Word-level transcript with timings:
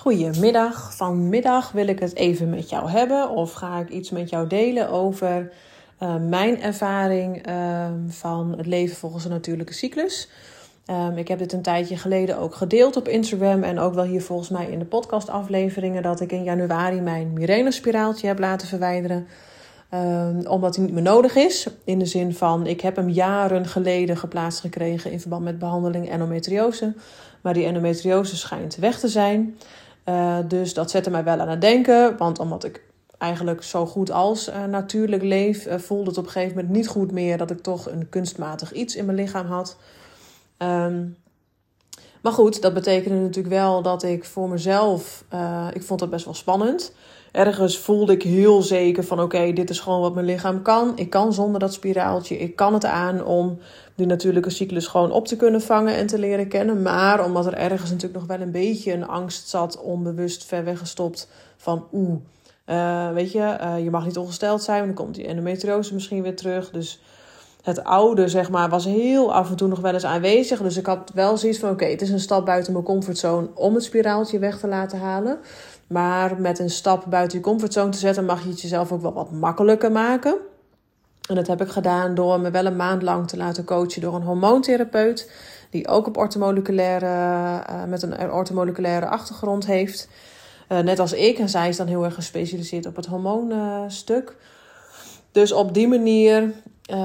Goedemiddag. 0.00 0.96
Vanmiddag 0.96 1.72
wil 1.72 1.86
ik 1.86 1.98
het 1.98 2.14
even 2.14 2.50
met 2.50 2.70
jou 2.70 2.90
hebben 2.90 3.30
of 3.30 3.52
ga 3.52 3.78
ik 3.78 3.88
iets 3.88 4.10
met 4.10 4.30
jou 4.30 4.46
delen 4.46 4.90
over 4.90 5.52
uh, 6.02 6.14
mijn 6.16 6.62
ervaring 6.62 7.48
uh, 7.48 7.86
van 8.08 8.54
het 8.56 8.66
leven 8.66 8.96
volgens 8.96 9.24
een 9.24 9.30
natuurlijke 9.30 9.72
cyclus. 9.72 10.28
Um, 10.86 11.16
ik 11.16 11.28
heb 11.28 11.38
dit 11.38 11.52
een 11.52 11.62
tijdje 11.62 11.96
geleden 11.96 12.38
ook 12.38 12.54
gedeeld 12.54 12.96
op 12.96 13.08
Instagram 13.08 13.62
en 13.62 13.78
ook 13.78 13.94
wel 13.94 14.04
hier 14.04 14.22
volgens 14.22 14.48
mij 14.48 14.70
in 14.70 14.78
de 14.78 14.84
podcastafleveringen 14.84 16.02
dat 16.02 16.20
ik 16.20 16.32
in 16.32 16.42
januari 16.42 17.00
mijn 17.00 17.32
Mirena-spiraaltje 17.32 18.26
heb 18.26 18.38
laten 18.38 18.68
verwijderen. 18.68 19.26
Um, 19.94 20.46
omdat 20.46 20.76
hij 20.76 20.84
niet 20.84 20.94
meer 20.94 21.02
nodig 21.02 21.34
is. 21.34 21.66
In 21.84 21.98
de 21.98 22.06
zin 22.06 22.34
van, 22.34 22.66
ik 22.66 22.80
heb 22.80 22.96
hem 22.96 23.08
jaren 23.08 23.66
geleden 23.66 24.16
geplaatst 24.16 24.60
gekregen 24.60 25.12
in 25.12 25.20
verband 25.20 25.44
met 25.44 25.58
behandeling 25.58 26.10
endometriose. 26.10 26.94
Maar 27.40 27.54
die 27.54 27.64
endometriose 27.64 28.36
schijnt 28.36 28.76
weg 28.76 28.98
te 28.98 29.08
zijn. 29.08 29.56
Uh, 30.08 30.38
dus 30.48 30.74
dat 30.74 30.90
zette 30.90 31.10
mij 31.10 31.24
wel 31.24 31.38
aan 31.38 31.48
het 31.48 31.60
denken. 31.60 32.16
Want 32.16 32.38
omdat 32.38 32.64
ik 32.64 32.82
eigenlijk 33.18 33.62
zo 33.62 33.86
goed 33.86 34.10
als 34.10 34.48
uh, 34.48 34.64
natuurlijk 34.64 35.22
leef, 35.22 35.66
uh, 35.66 35.74
voelde 35.74 36.08
het 36.08 36.18
op 36.18 36.24
een 36.24 36.30
gegeven 36.30 36.56
moment 36.56 36.74
niet 36.74 36.88
goed 36.88 37.12
meer 37.12 37.38
dat 37.38 37.50
ik 37.50 37.60
toch 37.62 37.90
een 37.90 38.08
kunstmatig 38.08 38.72
iets 38.72 38.96
in 38.96 39.04
mijn 39.04 39.16
lichaam 39.16 39.46
had. 39.46 39.76
Um, 40.58 41.16
maar 42.22 42.32
goed, 42.32 42.62
dat 42.62 42.74
betekende 42.74 43.20
natuurlijk 43.20 43.54
wel 43.54 43.82
dat 43.82 44.02
ik 44.02 44.24
voor 44.24 44.48
mezelf, 44.48 45.24
ik 45.72 45.82
vond 45.82 46.00
dat 46.00 46.10
best 46.10 46.24
wel 46.24 46.34
spannend 46.34 46.92
ergens 47.32 47.78
voelde 47.78 48.12
ik 48.12 48.22
heel 48.22 48.62
zeker 48.62 49.04
van 49.04 49.20
oké, 49.20 49.52
dit 49.52 49.70
is 49.70 49.80
gewoon 49.80 50.00
wat 50.00 50.14
mijn 50.14 50.26
lichaam 50.26 50.62
kan. 50.62 50.92
Ik 50.96 51.10
kan 51.10 51.32
zonder 51.32 51.60
dat 51.60 51.72
spiraaltje. 51.72 52.38
Ik 52.38 52.56
kan 52.56 52.74
het 52.74 52.84
aan 52.84 53.24
om 53.24 53.58
die 53.94 54.06
natuurlijke 54.06 54.50
cyclus 54.50 54.86
gewoon 54.86 55.12
op 55.12 55.26
te 55.26 55.36
kunnen 55.36 55.62
vangen 55.62 55.94
en 55.94 56.06
te 56.06 56.18
leren 56.18 56.48
kennen. 56.48 56.82
Maar 56.82 57.24
omdat 57.24 57.46
er 57.46 57.54
ergens 57.54 57.90
natuurlijk 57.90 58.20
nog 58.20 58.28
wel 58.28 58.40
een 58.40 58.52
beetje 58.52 58.92
een 58.92 59.06
angst 59.06 59.48
zat, 59.48 59.80
onbewust 59.80 60.44
ver 60.44 60.64
weggestopt 60.64 61.28
van 61.56 61.86
oeh. 61.92 62.16
Uh, 62.66 63.12
weet 63.12 63.32
je, 63.32 63.56
uh, 63.60 63.82
je 63.82 63.90
mag 63.90 64.04
niet 64.04 64.18
ongesteld 64.18 64.62
zijn, 64.62 64.84
dan 64.84 64.94
komt 64.94 65.14
die 65.14 65.26
endometriose 65.26 65.94
misschien 65.94 66.22
weer 66.22 66.36
terug. 66.36 66.70
Dus 66.70 67.00
het 67.62 67.84
oude, 67.84 68.28
zeg 68.28 68.50
maar, 68.50 68.68
was 68.68 68.84
heel 68.84 69.34
af 69.34 69.50
en 69.50 69.56
toe 69.56 69.68
nog 69.68 69.80
wel 69.80 69.92
eens 69.92 70.04
aanwezig. 70.04 70.62
Dus 70.62 70.76
ik 70.76 70.86
had 70.86 71.10
wel 71.14 71.36
zoiets 71.36 71.58
van: 71.58 71.70
oké, 71.70 71.84
het 71.84 72.02
is 72.02 72.10
een 72.10 72.20
stap 72.20 72.46
buiten 72.46 72.72
mijn 72.72 72.84
comfortzone 72.84 73.48
om 73.54 73.74
het 73.74 73.84
spiraaltje 73.84 74.38
weg 74.38 74.58
te 74.58 74.68
laten 74.68 74.98
halen. 74.98 75.38
Maar 75.92 76.40
met 76.40 76.58
een 76.58 76.70
stap 76.70 77.04
buiten 77.08 77.38
je 77.38 77.44
comfortzone 77.44 77.90
te 77.90 77.98
zetten, 77.98 78.24
mag 78.24 78.42
je 78.42 78.48
het 78.48 78.60
jezelf 78.60 78.92
ook 78.92 79.02
wel 79.02 79.12
wat 79.12 79.30
makkelijker 79.30 79.92
maken. 79.92 80.36
En 81.28 81.34
dat 81.34 81.46
heb 81.46 81.60
ik 81.60 81.68
gedaan 81.68 82.14
door 82.14 82.40
me 82.40 82.50
wel 82.50 82.66
een 82.66 82.76
maand 82.76 83.02
lang 83.02 83.28
te 83.28 83.36
laten 83.36 83.64
coachen 83.64 84.00
door 84.00 84.14
een 84.14 84.22
hormoontherapeut. 84.22 85.30
Die 85.70 85.88
ook 85.88 86.06
op 86.06 86.16
ortomoleculaire, 86.16 87.06
uh, 87.06 87.84
met 87.84 88.02
een 88.02 88.32
ortomoleculaire 88.32 89.06
achtergrond 89.06 89.66
heeft. 89.66 90.08
Uh, 90.68 90.78
net 90.78 90.98
als 90.98 91.12
ik. 91.12 91.38
En 91.38 91.48
zij 91.48 91.68
is 91.68 91.76
dan 91.76 91.86
heel 91.86 92.04
erg 92.04 92.14
gespecialiseerd 92.14 92.86
op 92.86 92.96
het 92.96 93.06
hormoonstuk. 93.06 94.36
dus 95.32 95.52
op 95.52 95.74
die 95.74 95.88
manier 95.88 96.42
uh, 96.42 96.96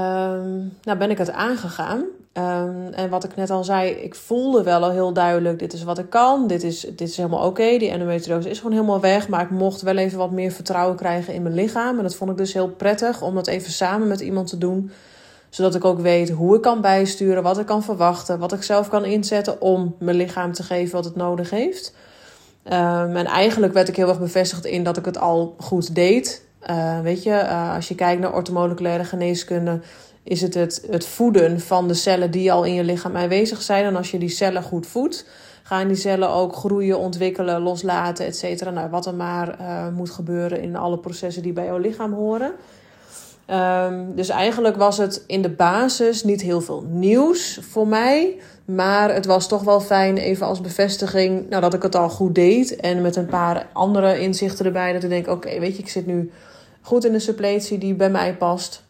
nou 0.81 0.97
ben 0.97 1.09
ik 1.09 1.17
het 1.17 1.31
aangegaan. 1.31 2.03
Um, 2.37 2.93
en 2.93 3.09
wat 3.09 3.23
ik 3.23 3.35
net 3.35 3.49
al 3.49 3.63
zei, 3.63 3.89
ik 3.91 4.15
voelde 4.15 4.63
wel 4.63 4.83
al 4.83 4.91
heel 4.91 5.13
duidelijk: 5.13 5.59
dit 5.59 5.73
is 5.73 5.83
wat 5.83 5.97
ik 5.97 6.09
kan, 6.09 6.47
dit 6.47 6.63
is, 6.63 6.79
dit 6.79 7.01
is 7.01 7.17
helemaal 7.17 7.45
oké. 7.45 7.77
Die 7.77 7.89
endometriose 7.89 8.49
is 8.49 8.57
gewoon 8.57 8.73
helemaal 8.73 8.99
weg. 8.99 9.27
Maar 9.27 9.41
ik 9.41 9.49
mocht 9.49 9.81
wel 9.81 9.97
even 9.97 10.17
wat 10.17 10.31
meer 10.31 10.51
vertrouwen 10.51 10.95
krijgen 10.95 11.33
in 11.33 11.41
mijn 11.41 11.55
lichaam. 11.55 11.97
En 11.97 12.03
dat 12.03 12.15
vond 12.15 12.31
ik 12.31 12.37
dus 12.37 12.53
heel 12.53 12.69
prettig 12.69 13.21
om 13.21 13.35
dat 13.35 13.47
even 13.47 13.71
samen 13.71 14.07
met 14.07 14.19
iemand 14.19 14.47
te 14.47 14.57
doen. 14.57 14.91
Zodat 15.49 15.75
ik 15.75 15.85
ook 15.85 15.99
weet 15.99 16.29
hoe 16.29 16.55
ik 16.55 16.61
kan 16.61 16.81
bijsturen, 16.81 17.43
wat 17.43 17.59
ik 17.59 17.65
kan 17.65 17.83
verwachten, 17.83 18.39
wat 18.39 18.53
ik 18.53 18.63
zelf 18.63 18.89
kan 18.89 19.05
inzetten 19.05 19.61
om 19.61 19.95
mijn 19.99 20.17
lichaam 20.17 20.53
te 20.53 20.63
geven 20.63 20.95
wat 20.95 21.05
het 21.05 21.15
nodig 21.15 21.49
heeft. 21.49 21.93
Um, 22.65 23.15
en 23.15 23.25
eigenlijk 23.25 23.73
werd 23.73 23.87
ik 23.87 23.95
heel 23.95 24.09
erg 24.09 24.19
bevestigd 24.19 24.65
in 24.65 24.83
dat 24.83 24.97
ik 24.97 25.05
het 25.05 25.17
al 25.17 25.55
goed 25.59 25.95
deed. 25.95 26.45
Uh, 26.69 26.99
weet 26.99 27.23
je, 27.23 27.29
uh, 27.29 27.75
als 27.75 27.87
je 27.87 27.95
kijkt 27.95 28.21
naar 28.21 28.33
ortomoleculaire 28.33 29.03
geneeskunde, 29.03 29.79
is 30.25 30.41
het, 30.41 30.81
het 30.89 31.05
voeden 31.05 31.59
van 31.59 31.87
de 31.87 31.93
cellen 31.93 32.31
die 32.31 32.51
al 32.51 32.63
in 32.63 32.73
je 32.73 32.83
lichaam 32.83 33.15
aanwezig 33.15 33.61
zijn. 33.61 33.85
En 33.85 33.95
als 33.95 34.11
je 34.11 34.17
die 34.17 34.29
cellen 34.29 34.63
goed 34.63 34.87
voedt, 34.87 35.25
gaan 35.63 35.87
die 35.87 35.97
cellen 35.97 36.29
ook 36.29 36.55
groeien, 36.55 36.99
ontwikkelen, 36.99 37.61
loslaten, 37.61 38.25
et 38.25 38.37
cetera. 38.37 38.69
Nou, 38.69 38.89
wat 38.89 39.05
er 39.05 39.13
maar 39.13 39.57
uh, 39.61 39.87
moet 39.95 40.09
gebeuren 40.09 40.61
in 40.61 40.75
alle 40.75 40.97
processen 40.97 41.43
die 41.43 41.53
bij 41.53 41.65
jouw 41.65 41.77
lichaam 41.77 42.13
horen. 42.13 42.51
Um, 43.51 44.15
dus 44.15 44.29
eigenlijk 44.29 44.75
was 44.75 44.97
het 44.97 45.23
in 45.27 45.41
de 45.41 45.49
basis 45.49 46.23
niet 46.23 46.41
heel 46.41 46.61
veel 46.61 46.83
nieuws 46.89 47.59
voor 47.69 47.87
mij. 47.87 48.39
Maar 48.65 49.13
het 49.13 49.25
was 49.25 49.47
toch 49.47 49.63
wel 49.63 49.81
fijn, 49.81 50.17
even 50.17 50.45
als 50.45 50.61
bevestiging, 50.61 51.49
nou, 51.49 51.61
dat 51.61 51.73
ik 51.73 51.81
het 51.81 51.95
al 51.95 52.09
goed 52.09 52.35
deed. 52.35 52.75
En 52.75 53.01
met 53.01 53.15
een 53.15 53.25
paar 53.25 53.67
andere 53.73 54.19
inzichten 54.19 54.65
erbij. 54.65 54.93
Dat 54.93 55.03
ik 55.03 55.09
denk, 55.09 55.27
oké, 55.27 55.59
weet 55.59 55.75
je, 55.75 55.81
ik 55.81 55.89
zit 55.89 56.05
nu 56.05 56.31
goed 56.81 57.05
in 57.05 57.11
de 57.11 57.19
suppletie 57.19 57.77
die 57.77 57.93
bij 57.93 58.09
mij 58.09 58.35
past. 58.35 58.84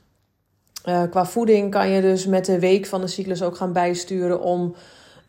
Uh, 0.85 1.03
qua 1.09 1.25
voeding 1.25 1.72
kan 1.72 1.90
je 1.90 2.01
dus 2.01 2.25
met 2.25 2.46
de 2.46 2.59
week 2.59 2.85
van 2.85 3.01
de 3.01 3.07
cyclus 3.07 3.44
ook 3.44 3.56
gaan 3.56 3.73
bijsturen 3.73 4.41
om 4.41 4.75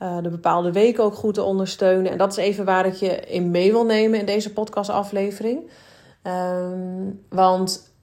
uh, 0.02 0.22
de 0.22 0.28
bepaalde 0.28 0.72
week 0.72 0.98
ook 0.98 1.14
goed 1.14 1.34
te 1.34 1.42
ondersteunen. 1.42 2.12
En 2.12 2.18
dat 2.18 2.30
is 2.30 2.36
even 2.36 2.64
waar 2.64 2.86
ik 2.86 2.94
je 2.94 3.20
in 3.20 3.50
mee 3.50 3.72
wil 3.72 3.84
nemen 3.84 4.18
in 4.18 4.26
deze 4.26 4.52
podcastaflevering. 4.52 5.70
Um, 6.22 7.22
want 7.28 7.94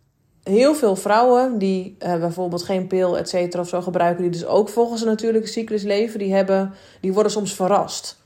heel 0.44 0.75
veel 0.75 0.96
vrouwen 0.96 1.58
die 1.58 1.96
uh, 2.00 2.16
bijvoorbeeld 2.16 2.63
geen 2.63 2.88
pil, 2.88 3.18
et 3.18 3.30
cetera, 3.30 3.62
of 3.62 3.69
zo 3.69 3.81
gebruiken, 3.81 4.22
die 4.22 4.31
dus 4.31 4.46
ook 4.46 4.69
volgens 4.69 5.02
een 5.02 5.08
natuurlijke 5.08 5.47
cyclus 5.47 5.84
leven, 5.84 6.19
die, 6.19 6.34
hebben, 6.34 6.74
die 7.00 7.13
worden 7.13 7.31
soms 7.31 7.53
verrast. 7.53 8.22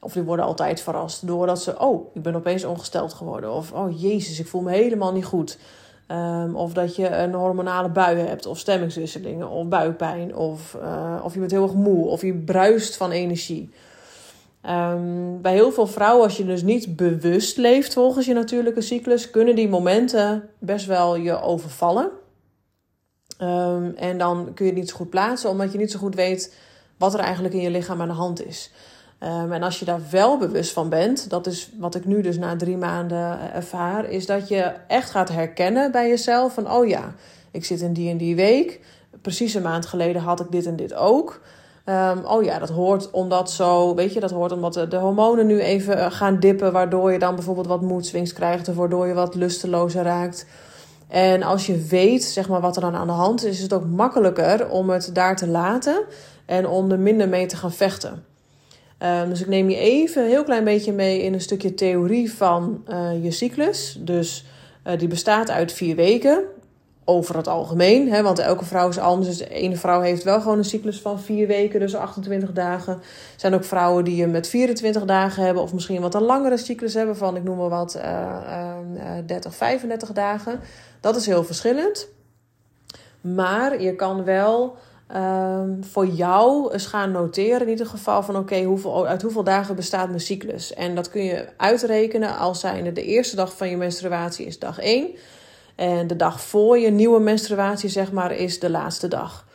Of 0.00 0.12
die 0.12 0.22
worden 0.22 0.44
altijd 0.44 0.80
verrast 0.80 1.26
doordat 1.26 1.62
ze, 1.62 1.78
oh, 1.78 2.14
ik 2.14 2.22
ben 2.22 2.34
opeens 2.34 2.64
ongesteld 2.64 3.12
geworden. 3.12 3.52
Of, 3.52 3.72
oh 3.72 4.00
jezus, 4.00 4.38
ik 4.38 4.46
voel 4.46 4.62
me 4.62 4.70
helemaal 4.70 5.12
niet 5.12 5.24
goed. 5.24 5.58
Um, 6.08 6.56
of 6.56 6.72
dat 6.72 6.96
je 6.96 7.08
een 7.08 7.34
hormonale 7.34 7.88
bui 7.88 8.18
hebt, 8.18 8.46
of 8.46 8.58
stemmingswisselingen, 8.58 9.48
of 9.48 9.66
buikpijn, 9.66 10.36
of, 10.36 10.76
uh, 10.82 11.20
of 11.24 11.32
je 11.32 11.38
bent 11.38 11.50
heel 11.50 11.62
erg 11.62 11.74
moe, 11.74 12.06
of 12.06 12.22
je 12.22 12.34
bruist 12.34 12.96
van 12.96 13.10
energie. 13.10 13.70
Um, 14.68 15.40
bij 15.40 15.52
heel 15.52 15.72
veel 15.72 15.86
vrouwen, 15.86 16.24
als 16.24 16.36
je 16.36 16.46
dus 16.46 16.62
niet 16.62 16.96
bewust 16.96 17.56
leeft 17.56 17.92
volgens 17.92 18.26
je 18.26 18.34
natuurlijke 18.34 18.80
cyclus, 18.80 19.30
kunnen 19.30 19.54
die 19.54 19.68
momenten 19.68 20.48
best 20.58 20.86
wel 20.86 21.16
je 21.16 21.40
overvallen. 21.40 22.10
Um, 23.40 23.94
en 23.96 24.18
dan 24.18 24.50
kun 24.54 24.64
je 24.64 24.70
het 24.70 24.80
niet 24.80 24.90
zo 24.90 24.96
goed 24.96 25.10
plaatsen, 25.10 25.50
omdat 25.50 25.72
je 25.72 25.78
niet 25.78 25.90
zo 25.90 25.98
goed 25.98 26.14
weet 26.14 26.56
wat 26.96 27.14
er 27.14 27.20
eigenlijk 27.20 27.54
in 27.54 27.60
je 27.60 27.70
lichaam 27.70 28.00
aan 28.00 28.08
de 28.08 28.14
hand 28.14 28.46
is. 28.46 28.70
Um, 29.24 29.52
en 29.52 29.62
als 29.62 29.78
je 29.78 29.84
daar 29.84 30.00
wel 30.10 30.38
bewust 30.38 30.72
van 30.72 30.88
bent, 30.88 31.30
dat 31.30 31.46
is 31.46 31.70
wat 31.78 31.94
ik 31.94 32.04
nu 32.04 32.22
dus 32.22 32.38
na 32.38 32.56
drie 32.56 32.76
maanden 32.76 33.38
eh, 33.38 33.54
ervaar, 33.54 34.10
is 34.10 34.26
dat 34.26 34.48
je 34.48 34.72
echt 34.88 35.10
gaat 35.10 35.28
herkennen 35.28 35.92
bij 35.92 36.08
jezelf 36.08 36.54
van, 36.54 36.70
oh 36.70 36.86
ja, 36.86 37.14
ik 37.50 37.64
zit 37.64 37.80
in 37.80 37.92
die 37.92 38.10
en 38.10 38.16
die 38.16 38.36
week. 38.36 38.80
Precies 39.20 39.54
een 39.54 39.62
maand 39.62 39.86
geleden 39.86 40.22
had 40.22 40.40
ik 40.40 40.50
dit 40.50 40.66
en 40.66 40.76
dit 40.76 40.94
ook. 40.94 41.40
Um, 41.84 42.24
oh 42.24 42.42
ja, 42.44 42.58
dat 42.58 42.68
hoort 42.68 43.10
omdat 43.10 43.50
zo, 43.50 43.94
weet 43.94 44.12
je, 44.12 44.20
dat 44.20 44.30
hoort 44.30 44.52
omdat 44.52 44.74
de, 44.74 44.88
de 44.88 44.96
hormonen 44.96 45.46
nu 45.46 45.60
even 45.60 45.98
eh, 45.98 46.10
gaan 46.10 46.40
dippen, 46.40 46.72
waardoor 46.72 47.12
je 47.12 47.18
dan 47.18 47.34
bijvoorbeeld 47.34 47.66
wat 47.66 47.80
moedswings 47.80 48.32
krijgt 48.32 48.68
of 48.68 48.74
waardoor 48.74 49.06
je 49.06 49.14
wat 49.14 49.34
lustelozer 49.34 50.02
raakt. 50.02 50.46
En 51.08 51.42
als 51.42 51.66
je 51.66 51.76
weet, 51.76 52.24
zeg 52.24 52.48
maar, 52.48 52.60
wat 52.60 52.76
er 52.76 52.82
dan 52.82 52.94
aan 52.94 53.06
de 53.06 53.12
hand 53.12 53.44
is, 53.44 53.56
is 53.56 53.62
het 53.62 53.72
ook 53.72 53.86
makkelijker 53.86 54.68
om 54.68 54.90
het 54.90 55.10
daar 55.12 55.36
te 55.36 55.46
laten 55.46 56.04
en 56.46 56.68
om 56.68 56.90
er 56.90 56.98
minder 56.98 57.28
mee 57.28 57.46
te 57.46 57.56
gaan 57.56 57.72
vechten. 57.72 58.31
Um, 59.04 59.28
dus 59.28 59.40
ik 59.40 59.46
neem 59.46 59.70
je 59.70 59.76
even 59.76 60.22
een 60.22 60.28
heel 60.28 60.44
klein 60.44 60.64
beetje 60.64 60.92
mee 60.92 61.22
in 61.22 61.32
een 61.32 61.40
stukje 61.40 61.74
theorie 61.74 62.32
van 62.32 62.84
uh, 62.88 63.24
je 63.24 63.30
cyclus. 63.30 63.98
Dus 64.00 64.44
uh, 64.86 64.98
die 64.98 65.08
bestaat 65.08 65.50
uit 65.50 65.72
vier 65.72 65.96
weken. 65.96 66.44
Over 67.04 67.36
het 67.36 67.48
algemeen, 67.48 68.12
hè, 68.12 68.22
want 68.22 68.38
elke 68.38 68.64
vrouw 68.64 68.88
is 68.88 68.98
anders. 68.98 69.28
Dus 69.28 69.38
de 69.38 69.48
ene 69.48 69.76
vrouw 69.76 70.00
heeft 70.00 70.22
wel 70.22 70.40
gewoon 70.40 70.58
een 70.58 70.64
cyclus 70.64 71.00
van 71.00 71.20
vier 71.20 71.46
weken, 71.46 71.80
dus 71.80 71.94
28 71.94 72.52
dagen. 72.52 72.92
Er 72.92 73.00
zijn 73.36 73.54
ook 73.54 73.64
vrouwen 73.64 74.04
die 74.04 74.16
je 74.16 74.26
met 74.26 74.48
24 74.48 75.04
dagen 75.04 75.44
hebben, 75.44 75.62
of 75.62 75.72
misschien 75.72 76.00
wat 76.00 76.14
een 76.14 76.22
langere 76.22 76.56
cyclus 76.56 76.94
hebben, 76.94 77.16
van 77.16 77.36
ik 77.36 77.42
noem 77.42 77.56
maar 77.56 77.68
wat, 77.68 77.96
uh, 77.96 78.02
uh, 78.96 79.26
30, 79.26 79.54
35 79.54 80.12
dagen. 80.12 80.60
Dat 81.00 81.16
is 81.16 81.26
heel 81.26 81.44
verschillend. 81.44 82.08
Maar 83.20 83.82
je 83.82 83.94
kan 83.94 84.24
wel 84.24 84.76
um, 85.16 85.84
voor 85.84 86.06
jou 86.06 86.72
eens 86.72 86.86
gaan 86.86 87.10
noteren 87.10 87.60
in 87.60 87.68
ieder 87.68 87.86
geval 87.86 88.22
van 88.22 88.36
oké, 88.36 88.62
hoeveel, 88.62 89.06
uit 89.06 89.22
hoeveel 89.22 89.44
dagen 89.44 89.76
bestaat 89.76 90.08
mijn 90.08 90.20
cyclus? 90.20 90.74
En 90.74 90.94
dat 90.94 91.10
kun 91.10 91.24
je 91.24 91.48
uitrekenen 91.56 92.36
als 92.36 92.60
zijnde 92.60 92.92
de 92.92 93.04
eerste 93.04 93.36
dag 93.36 93.56
van 93.56 93.68
je 93.68 93.76
menstruatie 93.76 94.46
is 94.46 94.58
dag 94.58 94.78
1. 94.78 95.08
En 95.74 96.06
de 96.06 96.16
dag 96.16 96.40
voor 96.40 96.78
je 96.78 96.90
nieuwe 96.90 97.20
menstruatie, 97.20 97.88
zeg 97.88 98.12
maar, 98.12 98.32
is 98.32 98.60
de 98.60 98.70
laatste 98.70 99.08
dag. 99.08 99.46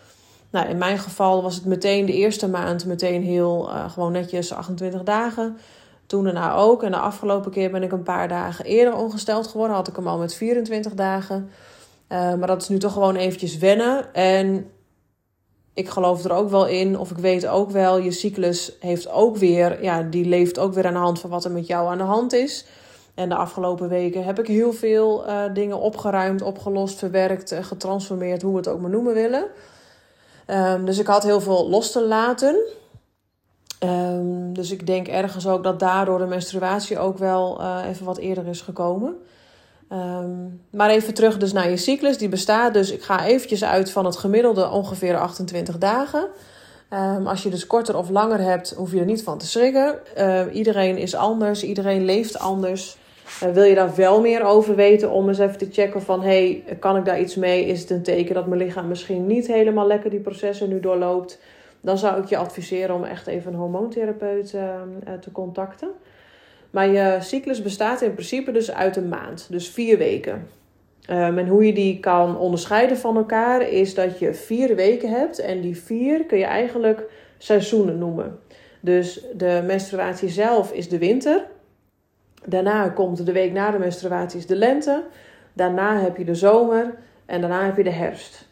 Nou, 0.50 0.68
in 0.70 0.78
mijn 0.78 0.98
geval 0.98 1.42
was 1.42 1.56
het 1.56 1.66
meteen 1.66 2.06
de 2.06 2.14
eerste 2.14 2.50
maand 2.50 2.86
meteen 2.86 3.24
heel 3.24 3.70
uh, 3.70 3.90
gewoon 3.92 4.12
netjes 4.12 4.54
28 4.54 5.04
dagen. 5.04 5.58
Toen 6.06 6.24
daarna 6.24 6.54
ook. 6.54 6.84
En 6.84 6.92
de 6.92 6.98
afgelopen 6.98 7.52
keer 7.52 7.72
ben 7.72 7.84
ik 7.84 7.92
een 7.92 8.04
paar 8.04 8.28
dagen 8.28 8.66
eerder 8.66 8.96
ongesteld 8.96 9.48
geworden. 9.48 9.76
Had 9.76 9.88
ik 9.88 9.96
hem 9.96 10.08
al 10.08 10.18
met 10.18 10.34
24 10.34 10.94
dagen. 10.94 11.50
Uh, 12.10 12.34
maar 12.34 12.48
dat 12.48 12.62
is 12.62 12.70
nu 12.70 12.78
toch 12.78 12.94
gewoon 12.94 13.16
eventjes 13.16 13.58
wennen. 13.58 14.14
En 14.14 14.72
ik 15.78 15.90
geloof 15.90 16.24
er 16.24 16.32
ook 16.32 16.50
wel 16.50 16.68
in, 16.68 17.00
of 17.00 17.12
ik 17.12 17.18
weet 17.18 17.48
ook 17.48 17.72
wel, 17.72 17.98
je 17.98 18.12
cyclus 18.12 18.72
heeft 18.80 19.10
ook 19.10 19.38
weer, 19.38 19.84
ja, 19.84 20.02
die 20.02 20.26
leeft 20.26 20.60
ook 20.60 20.74
weer 20.74 20.88
aan 20.88 20.94
de 20.94 21.00
hand 21.00 21.20
van 21.20 21.30
wat 21.30 21.46
er 21.46 21.52
met 21.52 21.68
jou 21.68 21.90
aan 21.90 21.98
de 21.98 22.04
hand 22.04 22.34
is. 22.34 22.66
En 23.14 23.30
de 23.30 23.36
afgelopen 23.36 23.90
weken 23.90 24.24
heb 24.24 24.40
ik 24.40 24.48
heel 24.48 24.74
veel 24.74 25.28
uh, 25.28 25.44
dingen 25.54 25.80
opgeruimd, 25.80 26.42
opgelost, 26.42 26.98
verwerkt, 26.98 27.52
uh, 27.52 27.64
getransformeerd, 27.64 28.42
hoe 28.42 28.52
we 28.52 28.58
het 28.58 28.68
ook 28.68 28.80
maar 28.80 28.90
noemen 28.90 29.14
willen. 29.14 29.46
Um, 30.48 30.86
dus 30.86 30.98
ik 30.98 31.08
had 31.08 31.24
heel 31.24 31.42
veel 31.42 31.70
los 31.70 31.92
te 31.92 32.04
laten. 32.04 32.56
Um, 33.84 34.54
dus 34.54 34.72
ik 34.72 34.88
denk 34.88 35.08
ergens 35.08 35.48
ook 35.48 35.64
dat 35.64 35.80
daardoor 35.80 36.20
de 36.20 36.26
menstruatie 36.26 37.00
ook 37.00 37.18
wel 37.18 37.62
uh, 37.62 37.80
even 37.90 38.06
wat 38.06 38.18
eerder 38.18 38.48
is 38.48 38.62
gekomen. 38.62 39.16
Um, 39.92 40.62
maar 40.70 40.90
even 40.90 41.14
terug 41.14 41.38
dus 41.38 41.54
naar 41.54 41.70
je 41.70 41.78
cyclus. 41.78 42.18
Die 42.18 42.30
bestaat 42.30 42.74
dus, 42.74 42.92
ik 42.92 43.02
ga 43.02 43.26
eventjes 43.26 43.64
uit 43.64 43.92
van 43.92 44.06
het 44.06 44.18
gemiddelde 44.18 44.70
ongeveer 44.70 45.18
28 45.18 45.78
dagen. 45.78 46.28
Um, 46.94 47.28
als 47.28 47.44
je 47.44 47.50
dus 47.50 47.68
korter 47.68 47.98
of 47.98 48.10
langer 48.10 48.40
hebt, 48.40 48.74
hoef 48.78 48.92
je 48.92 49.00
er 49.00 49.06
niet 49.06 49.24
van 49.24 49.38
te 49.38 49.48
schrikken. 49.48 50.00
Uh, 50.18 50.42
iedereen 50.52 50.98
is 50.98 51.16
anders, 51.16 51.64
iedereen 51.64 52.06
leeft 52.06 52.40
anders. 52.40 52.98
Uh, 53.44 53.50
wil 53.50 53.64
je 53.64 53.76
daar 53.76 53.96
wel 53.96 54.22
meer 54.22 54.44
over 54.44 54.76
weten 54.76 55.12
om 55.12 55.28
eens 55.28 55.40
even 55.40 55.58
te 55.58 55.68
checken 55.72 56.02
van... 56.02 56.22
hey, 56.22 56.64
kan 56.80 56.98
ik 56.98 57.06
daar 57.06 57.20
iets 57.20 57.36
mee? 57.36 57.66
Is 57.66 57.82
het 57.82 57.90
een 57.90 58.04
teken 58.04 58.36
dat 58.36 58.48
mijn 58.48 58.62
lichaam 58.62 58.88
misschien 58.88 59.28
niet 59.28 59.48
helemaal 59.48 59.88
lekker 59.88 60.10
die 60.10 60.20
processen 60.20 60.70
nu 60.70 60.80
doorloopt? 60.80 61.40
Dan 61.82 61.98
zou 61.98 62.22
ik 62.22 62.28
je 62.28 62.38
adviseren 62.38 62.96
om 62.96 63.04
echt 63.04 63.28
even 63.28 63.54
een 63.54 63.60
hormoontherapeut 63.60 64.54
uh, 64.54 64.64
te 65.20 65.32
contacten. 65.32 65.90
Maar 66.72 66.88
je 66.88 67.18
cyclus 67.20 67.62
bestaat 67.62 68.02
in 68.02 68.14
principe 68.14 68.52
dus 68.52 68.72
uit 68.72 68.96
een 68.96 69.10
maand, 69.10 69.48
dus 69.50 69.70
vier 69.70 69.98
weken. 69.98 70.48
Um, 71.10 71.38
en 71.38 71.48
hoe 71.48 71.66
je 71.66 71.74
die 71.74 72.00
kan 72.00 72.38
onderscheiden 72.38 72.98
van 72.98 73.18
elkaar 73.18 73.62
is 73.62 73.94
dat 73.94 74.20
je 74.20 74.34
vier 74.34 74.76
weken 74.76 75.10
hebt 75.10 75.40
en 75.40 75.62
die 75.62 75.78
vier 75.78 76.26
kun 76.26 76.38
je 76.38 76.46
eigenlijk 76.46 77.04
seizoenen 77.38 77.98
noemen. 77.98 78.40
Dus 78.80 79.26
de 79.36 79.64
menstruatie 79.66 80.30
zelf 80.30 80.72
is 80.72 80.90
de 80.90 80.98
winter. 80.98 81.46
Daarna 82.46 82.90
komt 82.90 83.26
de 83.26 83.32
week 83.32 83.52
na 83.52 83.72
de 83.72 83.80
menstruatie 83.80 84.40
is 84.40 84.46
de 84.46 84.56
lente. 84.56 85.04
Daarna 85.54 86.00
heb 86.00 86.18
je 86.18 86.26
de 86.26 86.36
zomer 86.36 86.96
en 87.26 87.42
daarna 87.42 87.66
heb 87.66 87.78
je 87.78 87.84
de 87.84 87.90
herfst. 87.90 88.47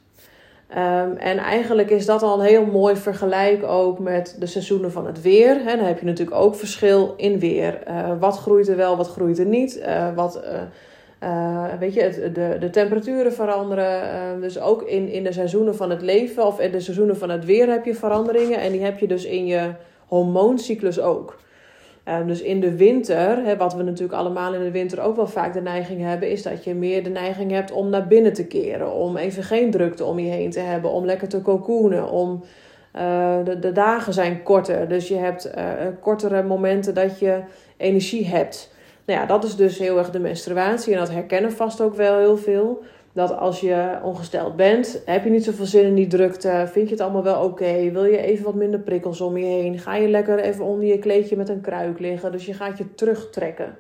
Um, 0.70 1.18
en 1.18 1.38
eigenlijk 1.38 1.90
is 1.90 2.06
dat 2.06 2.24
al 2.24 2.40
een 2.40 2.46
heel 2.46 2.66
mooi 2.66 2.96
vergelijk 2.96 3.64
ook 3.64 4.00
met 4.00 4.36
de 4.40 4.46
seizoenen 4.46 4.92
van 4.92 5.06
het 5.06 5.22
weer. 5.22 5.56
He, 5.56 5.76
dan 5.76 5.86
heb 5.86 6.00
je 6.00 6.06
natuurlijk 6.06 6.38
ook 6.38 6.56
verschil 6.56 7.14
in 7.18 7.40
weer. 7.40 7.80
Uh, 7.88 8.12
wat 8.20 8.38
groeit 8.38 8.68
er 8.68 8.76
wel, 8.76 8.98
wat 8.98 9.10
groeit 9.10 9.40
er 9.40 9.46
niet. 9.46 9.78
Uh, 9.78 10.16
wat, 10.16 10.44
uh, 11.24 11.74
weet 11.80 11.94
je, 11.94 12.02
het, 12.02 12.36
de, 12.36 12.58
de 12.60 12.70
temperaturen 12.70 13.34
veranderen. 13.34 14.12
Ehm, 14.12 14.42
dus 14.42 14.60
ook 14.60 14.82
in, 14.82 15.08
in 15.08 15.24
de 15.24 15.32
seizoenen 15.32 15.76
van 15.76 15.90
het 15.90 16.02
leven 16.02 16.46
of 16.46 16.60
in 16.60 16.72
de 16.72 16.80
seizoenen 16.80 17.18
van 17.18 17.30
het 17.30 17.46
weer 17.46 17.70
heb 17.70 17.86
je 17.86 17.96
veranderingen. 17.96 18.60
En 18.60 18.72
die 18.72 18.84
heb 18.84 19.00
je 19.00 19.08
dus 19.08 19.26
in 19.26 19.46
je 19.46 19.72
hormooncyclus 20.08 21.00
ook. 21.00 21.38
Um, 22.10 22.28
dus 22.28 22.42
in 22.42 22.60
de 22.60 22.76
winter, 22.76 23.58
wat 23.58 23.74
we 23.74 23.84
natuurlijk 23.84 24.20
allemaal 24.20 24.54
in 24.54 24.64
de 24.64 24.72
winter 24.72 25.02
ook 25.02 25.16
wel 25.16 25.28
vaak 25.28 25.54
de 25.54 25.62
neiging 25.62 26.02
hebben, 26.02 26.30
is 26.30 26.44
dat 26.44 26.64
je 26.64 26.74
meer 26.74 27.04
de 27.04 27.10
neiging 27.10 27.52
hebt 27.52 27.72
om 27.72 27.90
naar 27.90 28.08
binnen 28.08 28.34
te 28.34 28.48
keren. 28.48 28.94
Om 28.94 29.18
even 29.18 29.44
geen 29.44 29.72
drukte 29.72 30.06
om 30.06 30.20
je 30.20 30.30
heen 30.30 30.52
te 30.52 30.60
hebben. 30.60 30.92
Om 30.92 31.06
lekker 31.06 31.28
te 31.28 31.42
cocoonen. 31.42 32.10
Om, 32.10 32.44
uh, 32.96 33.38
de, 33.60 33.72
dagen 33.72 34.14
zijn 34.14 34.44
korter. 34.44 34.88
Dus 34.88 35.08
je 35.08 35.16
hebt 35.16 35.52
uh, 35.58 35.72
kortere 36.02 36.44
momenten 36.44 36.94
dat 36.94 37.20
je 37.20 37.40
energie 37.78 38.28
hebt. 38.28 38.74
Nou 39.06 39.20
ja, 39.20 39.26
dat 39.26 39.44
is 39.44 39.56
dus 39.56 39.78
heel 39.80 39.98
erg 39.98 40.12
de 40.12 40.20
menstruatie. 40.20 40.94
En 40.94 41.00
dat 41.00 41.12
herkennen 41.12 41.52
vast 41.52 41.82
ook 41.82 41.96
wel 41.96 42.18
heel 42.18 42.38
veel 42.38 42.84
dat 43.16 43.38
als 43.38 43.60
je 43.60 43.98
ongesteld 44.04 44.56
bent, 44.56 45.02
heb 45.06 45.24
je 45.24 45.30
niet 45.30 45.44
zoveel 45.44 45.66
zin 45.66 45.84
in 45.84 45.96
die 45.96 46.08
drukte, 46.08 46.68
vind 46.72 46.88
je 46.88 46.94
het 46.94 47.04
allemaal 47.04 47.24
wel 47.24 47.44
oké, 47.44 47.92
wil 47.92 48.06
je 48.06 48.18
even 48.18 48.46
wat 48.46 48.56
minder 48.56 48.80
prikkels 48.80 49.22
om 49.22 49.38
je 49.38 49.46
heen, 49.46 49.80
ga 49.80 49.96
je 49.96 50.08
lekker 50.08 50.40
even 50.40 50.66
onder 50.66 50.88
je 50.88 51.00
kleedje 51.00 51.36
met 51.36 51.50
een 51.50 51.62
kruik 51.62 52.00
liggen, 52.00 52.32
dus 52.32 52.46
je 52.46 52.54
gaat 52.54 52.78
je 52.78 52.96
terugtrekken. 52.96 53.76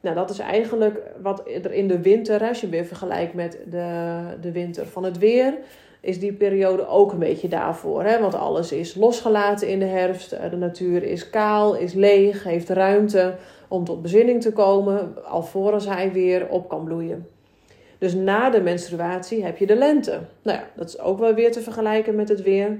Nou, 0.00 0.14
dat 0.16 0.30
is 0.30 0.38
eigenlijk 0.38 1.02
wat 1.22 1.42
er 1.62 1.72
in 1.72 1.88
de 1.88 2.00
winter, 2.00 2.48
als 2.48 2.60
je 2.60 2.68
weer 2.68 2.84
vergelijkt 2.84 3.34
met 3.34 3.58
de, 3.70 4.18
de 4.40 4.52
winter 4.52 4.86
van 4.86 5.04
het 5.04 5.18
weer, 5.18 5.54
is 6.00 6.20
die 6.20 6.32
periode 6.32 6.88
ook 6.88 7.12
een 7.12 7.18
beetje 7.18 7.48
daarvoor. 7.48 8.02
Hè? 8.02 8.20
Want 8.20 8.34
alles 8.34 8.72
is 8.72 8.94
losgelaten 8.94 9.68
in 9.68 9.78
de 9.78 9.84
herfst, 9.84 10.30
de 10.50 10.56
natuur 10.56 11.02
is 11.02 11.30
kaal, 11.30 11.76
is 11.76 11.92
leeg, 11.92 12.44
heeft 12.44 12.68
ruimte 12.68 13.34
om 13.68 13.84
tot 13.84 14.02
bezinning 14.02 14.42
te 14.42 14.52
komen, 14.52 15.24
alvorens 15.24 15.86
hij 15.86 16.12
weer 16.12 16.48
op 16.48 16.68
kan 16.68 16.84
bloeien. 16.84 17.35
Dus 17.98 18.14
na 18.14 18.50
de 18.50 18.60
menstruatie 18.60 19.44
heb 19.44 19.56
je 19.56 19.66
de 19.66 19.76
lente. 19.76 20.20
Nou 20.42 20.58
ja, 20.58 20.64
dat 20.74 20.88
is 20.88 20.98
ook 20.98 21.18
wel 21.18 21.34
weer 21.34 21.52
te 21.52 21.60
vergelijken 21.60 22.14
met 22.14 22.28
het 22.28 22.42
weer. 22.42 22.78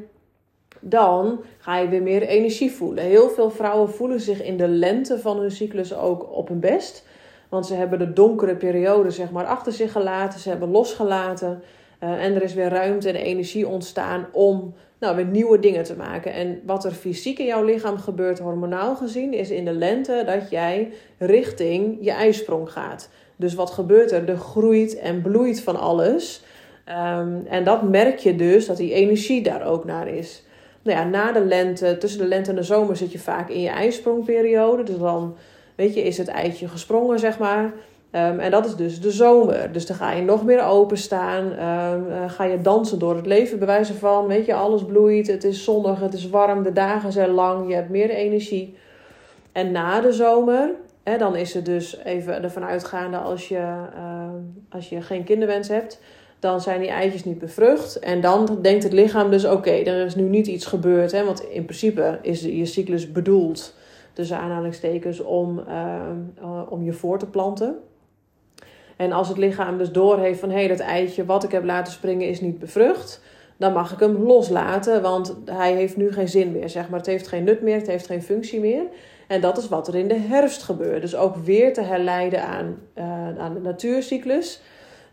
Dan 0.80 1.40
ga 1.58 1.78
je 1.78 1.88
weer 1.88 2.02
meer 2.02 2.22
energie 2.22 2.70
voelen. 2.72 3.04
Heel 3.04 3.28
veel 3.28 3.50
vrouwen 3.50 3.90
voelen 3.90 4.20
zich 4.20 4.42
in 4.42 4.56
de 4.56 4.68
lente 4.68 5.18
van 5.18 5.38
hun 5.38 5.50
cyclus 5.50 5.94
ook 5.94 6.32
op 6.32 6.48
hun 6.48 6.60
best. 6.60 7.06
Want 7.48 7.66
ze 7.66 7.74
hebben 7.74 7.98
de 7.98 8.12
donkere 8.12 8.56
periode 8.56 9.10
zeg 9.10 9.30
maar 9.30 9.46
achter 9.46 9.72
zich 9.72 9.92
gelaten. 9.92 10.40
Ze 10.40 10.48
hebben 10.48 10.70
losgelaten. 10.70 11.62
Uh, 12.02 12.24
en 12.24 12.34
er 12.34 12.42
is 12.42 12.54
weer 12.54 12.68
ruimte 12.68 13.08
en 13.08 13.14
energie 13.14 13.68
ontstaan 13.68 14.26
om 14.32 14.74
nou, 14.98 15.16
weer 15.16 15.24
nieuwe 15.24 15.58
dingen 15.58 15.82
te 15.82 15.96
maken. 15.96 16.32
En 16.32 16.60
wat 16.66 16.84
er 16.84 16.92
fysiek 16.92 17.38
in 17.38 17.46
jouw 17.46 17.64
lichaam 17.64 17.98
gebeurt, 17.98 18.38
hormonaal 18.38 18.96
gezien, 18.96 19.32
is 19.32 19.50
in 19.50 19.64
de 19.64 19.72
lente 19.72 20.22
dat 20.26 20.50
jij 20.50 20.92
richting 21.18 21.98
je 22.00 22.10
ijsprong 22.10 22.72
gaat. 22.72 23.10
Dus 23.36 23.54
wat 23.54 23.70
gebeurt 23.70 24.12
er? 24.12 24.28
Er 24.28 24.36
groeit 24.36 24.98
en 24.98 25.22
bloeit 25.22 25.60
van 25.60 25.76
alles. 25.76 26.44
Um, 26.88 27.46
en 27.48 27.64
dat 27.64 27.82
merk 27.82 28.18
je 28.18 28.36
dus, 28.36 28.66
dat 28.66 28.76
die 28.76 28.92
energie 28.92 29.42
daar 29.42 29.66
ook 29.66 29.84
naar 29.84 30.08
is. 30.08 30.44
Nou 30.82 30.98
ja, 30.98 31.04
na 31.04 31.32
de 31.32 31.44
lente, 31.44 31.98
tussen 31.98 32.20
de 32.20 32.26
lente 32.26 32.50
en 32.50 32.56
de 32.56 32.62
zomer 32.62 32.96
zit 32.96 33.12
je 33.12 33.18
vaak 33.18 33.48
in 33.48 33.60
je 33.60 33.68
ijsprongperiode. 33.68 34.82
Dus 34.82 34.98
dan, 34.98 35.36
weet 35.74 35.94
je, 35.94 36.02
is 36.02 36.18
het 36.18 36.28
eitje 36.28 36.68
gesprongen, 36.68 37.18
zeg 37.18 37.38
maar. 37.38 37.64
Um, 37.64 38.40
en 38.40 38.50
dat 38.50 38.66
is 38.66 38.76
dus 38.76 39.00
de 39.00 39.10
zomer. 39.10 39.72
Dus 39.72 39.86
dan 39.86 39.96
ga 39.96 40.12
je 40.12 40.22
nog 40.22 40.44
meer 40.44 40.64
openstaan. 40.64 41.44
Um, 41.44 42.28
ga 42.28 42.44
je 42.44 42.60
dansen 42.60 42.98
door 42.98 43.16
het 43.16 43.26
leven, 43.26 43.58
bij 43.58 43.66
wijze 43.66 43.94
van, 43.94 44.26
weet 44.26 44.46
je, 44.46 44.54
alles 44.54 44.84
bloeit. 44.84 45.26
Het 45.26 45.44
is 45.44 45.64
zonnig, 45.64 46.00
het 46.00 46.14
is 46.14 46.28
warm, 46.28 46.62
de 46.62 46.72
dagen 46.72 47.12
zijn 47.12 47.30
lang, 47.30 47.68
je 47.68 47.74
hebt 47.74 47.90
meer 47.90 48.10
energie. 48.10 48.76
En 49.52 49.72
na 49.72 50.00
de 50.00 50.12
zomer 50.12 50.70
Dan 51.18 51.36
is 51.36 51.54
het 51.54 51.64
dus 51.64 51.98
even 52.04 52.42
ervan 52.42 52.64
uitgaande 52.64 53.16
als 53.16 53.48
je, 53.48 53.74
uh, 53.96 54.28
als 54.68 54.88
je 54.88 55.02
geen 55.02 55.24
kinderwens 55.24 55.68
hebt, 55.68 56.00
dan 56.38 56.60
zijn 56.60 56.80
die 56.80 56.88
eitjes 56.88 57.24
niet 57.24 57.38
bevrucht. 57.38 57.98
En 57.98 58.20
dan 58.20 58.58
denkt 58.62 58.82
het 58.82 58.92
lichaam 58.92 59.30
dus: 59.30 59.44
oké, 59.44 59.70
er 59.70 60.04
is 60.04 60.14
nu 60.14 60.22
niet 60.22 60.46
iets 60.46 60.66
gebeurd. 60.66 61.12
Hè, 61.12 61.24
want 61.24 61.44
in 61.44 61.64
principe 61.64 62.18
is 62.22 62.40
je 62.40 62.64
cyclus 62.64 63.12
bedoeld, 63.12 63.74
tussen 64.12 64.38
aanhalingstekens, 64.38 65.20
om, 65.20 65.58
uh, 65.68 65.94
uh, 66.40 66.62
om 66.68 66.84
je 66.84 66.92
voor 66.92 67.18
te 67.18 67.26
planten. 67.26 67.76
En 68.96 69.12
als 69.12 69.28
het 69.28 69.38
lichaam 69.38 69.78
dus 69.78 69.92
doorheeft 69.92 70.40
van 70.40 70.50
hé, 70.50 70.58
hey, 70.58 70.68
dat 70.68 70.78
eitje 70.78 71.24
wat 71.24 71.44
ik 71.44 71.50
heb 71.50 71.64
laten 71.64 71.92
springen 71.92 72.28
is 72.28 72.40
niet 72.40 72.58
bevrucht, 72.58 73.22
dan 73.56 73.72
mag 73.72 73.92
ik 73.92 74.00
hem 74.00 74.16
loslaten, 74.16 75.02
want 75.02 75.36
hij 75.44 75.74
heeft 75.74 75.96
nu 75.96 76.12
geen 76.12 76.28
zin 76.28 76.52
meer. 76.52 76.68
Zeg 76.68 76.88
maar. 76.88 76.98
Het 76.98 77.08
heeft 77.08 77.28
geen 77.28 77.44
nut 77.44 77.62
meer, 77.62 77.76
het 77.76 77.86
heeft 77.86 78.06
geen 78.06 78.22
functie 78.22 78.60
meer. 78.60 78.82
En 79.26 79.40
dat 79.40 79.58
is 79.58 79.68
wat 79.68 79.88
er 79.88 79.94
in 79.94 80.08
de 80.08 80.18
herfst 80.18 80.62
gebeurt. 80.62 81.00
Dus 81.00 81.16
ook 81.16 81.36
weer 81.36 81.72
te 81.72 81.80
herleiden 81.80 82.42
aan, 82.42 82.78
uh, 82.94 83.38
aan 83.38 83.54
de 83.54 83.60
natuurcyclus. 83.60 84.60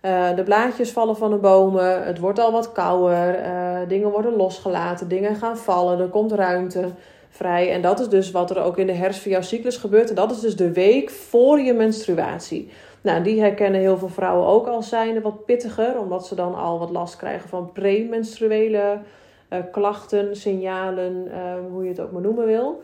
Uh, 0.02 0.36
de 0.36 0.44
blaadjes 0.44 0.92
vallen 0.92 1.18
van 1.18 1.30
de 1.30 1.38
bomen, 1.38 2.04
het 2.06 2.20
wordt 2.20 2.40
al 2.40 2.52
wat 2.52 2.72
kouder, 2.72 3.40
uh, 3.40 3.78
dingen 3.88 4.10
worden 4.10 4.36
losgelaten, 4.36 5.08
dingen 5.08 5.36
gaan 5.36 5.58
vallen, 5.58 6.00
er 6.00 6.08
komt 6.08 6.32
ruimte 6.32 6.90
vrij. 7.30 7.72
En 7.72 7.82
dat 7.82 8.00
is 8.00 8.10
dus 8.10 8.32
wat 8.32 8.50
er 8.50 8.64
ook 8.64 8.78
in 8.78 8.88
de 8.88 8.94
herfst 8.94 9.24
jouw 9.24 9.42
cyclus 9.42 9.78
gebeurt. 9.78 10.10
En 10.10 10.16
dat 10.16 10.32
is 10.32 10.40
dus 10.40 10.56
de 10.56 10.72
week 10.72 11.10
voor 11.10 11.60
je 11.60 11.74
menstruatie. 11.74 12.72
Nou, 13.02 13.24
die 13.24 13.40
herkennen 13.40 13.82
heel 13.82 13.98
veel 13.98 14.10
vrouwen 14.10 14.48
ook 14.48 14.68
als 14.68 14.90
zijnde 14.90 15.22
wat 15.22 15.46
pittiger, 15.46 16.00
omdat 16.00 16.28
ze 16.28 16.36
dan 16.36 16.56
al 16.56 16.80
wat 16.80 16.90
last 16.90 17.16
krijgen 17.16 17.50
van 17.50 17.72
premenstruele 17.72 18.98
uh, 19.50 19.60
klachten, 19.72 20.36
signalen, 20.36 21.32
hoe 21.72 21.84
je 21.84 21.90
het 21.90 22.00
ook 22.00 22.12
maar 22.12 22.22
noemen 22.22 22.46
wil. 22.46 22.82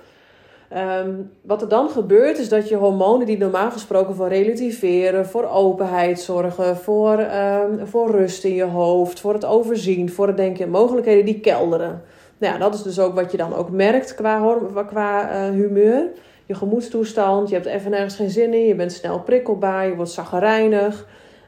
Um, 0.78 1.32
wat 1.42 1.62
er 1.62 1.70
dan 1.70 1.90
gebeurt 1.90 2.38
is 2.38 2.50
dat 2.50 2.70
je 2.70 2.76
hormonen 2.76 3.26
die 3.26 3.38
normaal 3.38 3.72
gesproken 3.72 4.16
voor 4.16 4.28
relativeren, 4.28 5.26
voor 5.26 5.50
openheid 5.50 6.20
zorgen, 6.20 6.78
voor, 6.78 7.20
um, 7.20 7.88
voor 7.88 8.12
rust 8.12 8.44
in 8.44 8.54
je 8.54 8.64
hoofd, 8.64 9.20
voor 9.20 9.34
het 9.34 9.46
overzien, 9.46 10.10
voor 10.12 10.28
het 10.28 10.38
denken 10.38 10.66
in 10.66 10.72
mogelijkheden, 10.72 11.26
die 11.26 11.40
kelderen. 11.40 12.02
Nou 12.38 12.54
ja, 12.54 12.60
dat 12.60 12.74
is 12.74 12.84
dus 12.84 13.00
ook 13.00 13.16
wat 13.16 13.32
je 13.32 13.38
dan 13.38 13.56
ook 13.56 13.70
merkt 13.70 14.16
qua, 14.16 14.58
qua 14.88 15.32
uh, 15.32 15.54
humeur. 15.54 16.06
Je 16.46 16.54
gemoedstoestand, 16.56 17.50
je 17.50 17.56
hebt 17.56 17.68
even 17.68 17.92
nergens 17.92 18.16
geen 18.16 18.30
zin 18.30 18.54
in, 18.54 18.66
je 18.66 18.76
bent 18.76 18.92
snel 18.92 19.20
prikkelbaar, 19.20 19.88
je 19.88 19.96
wordt 19.96 20.12
zaggerijnig. 20.12 21.06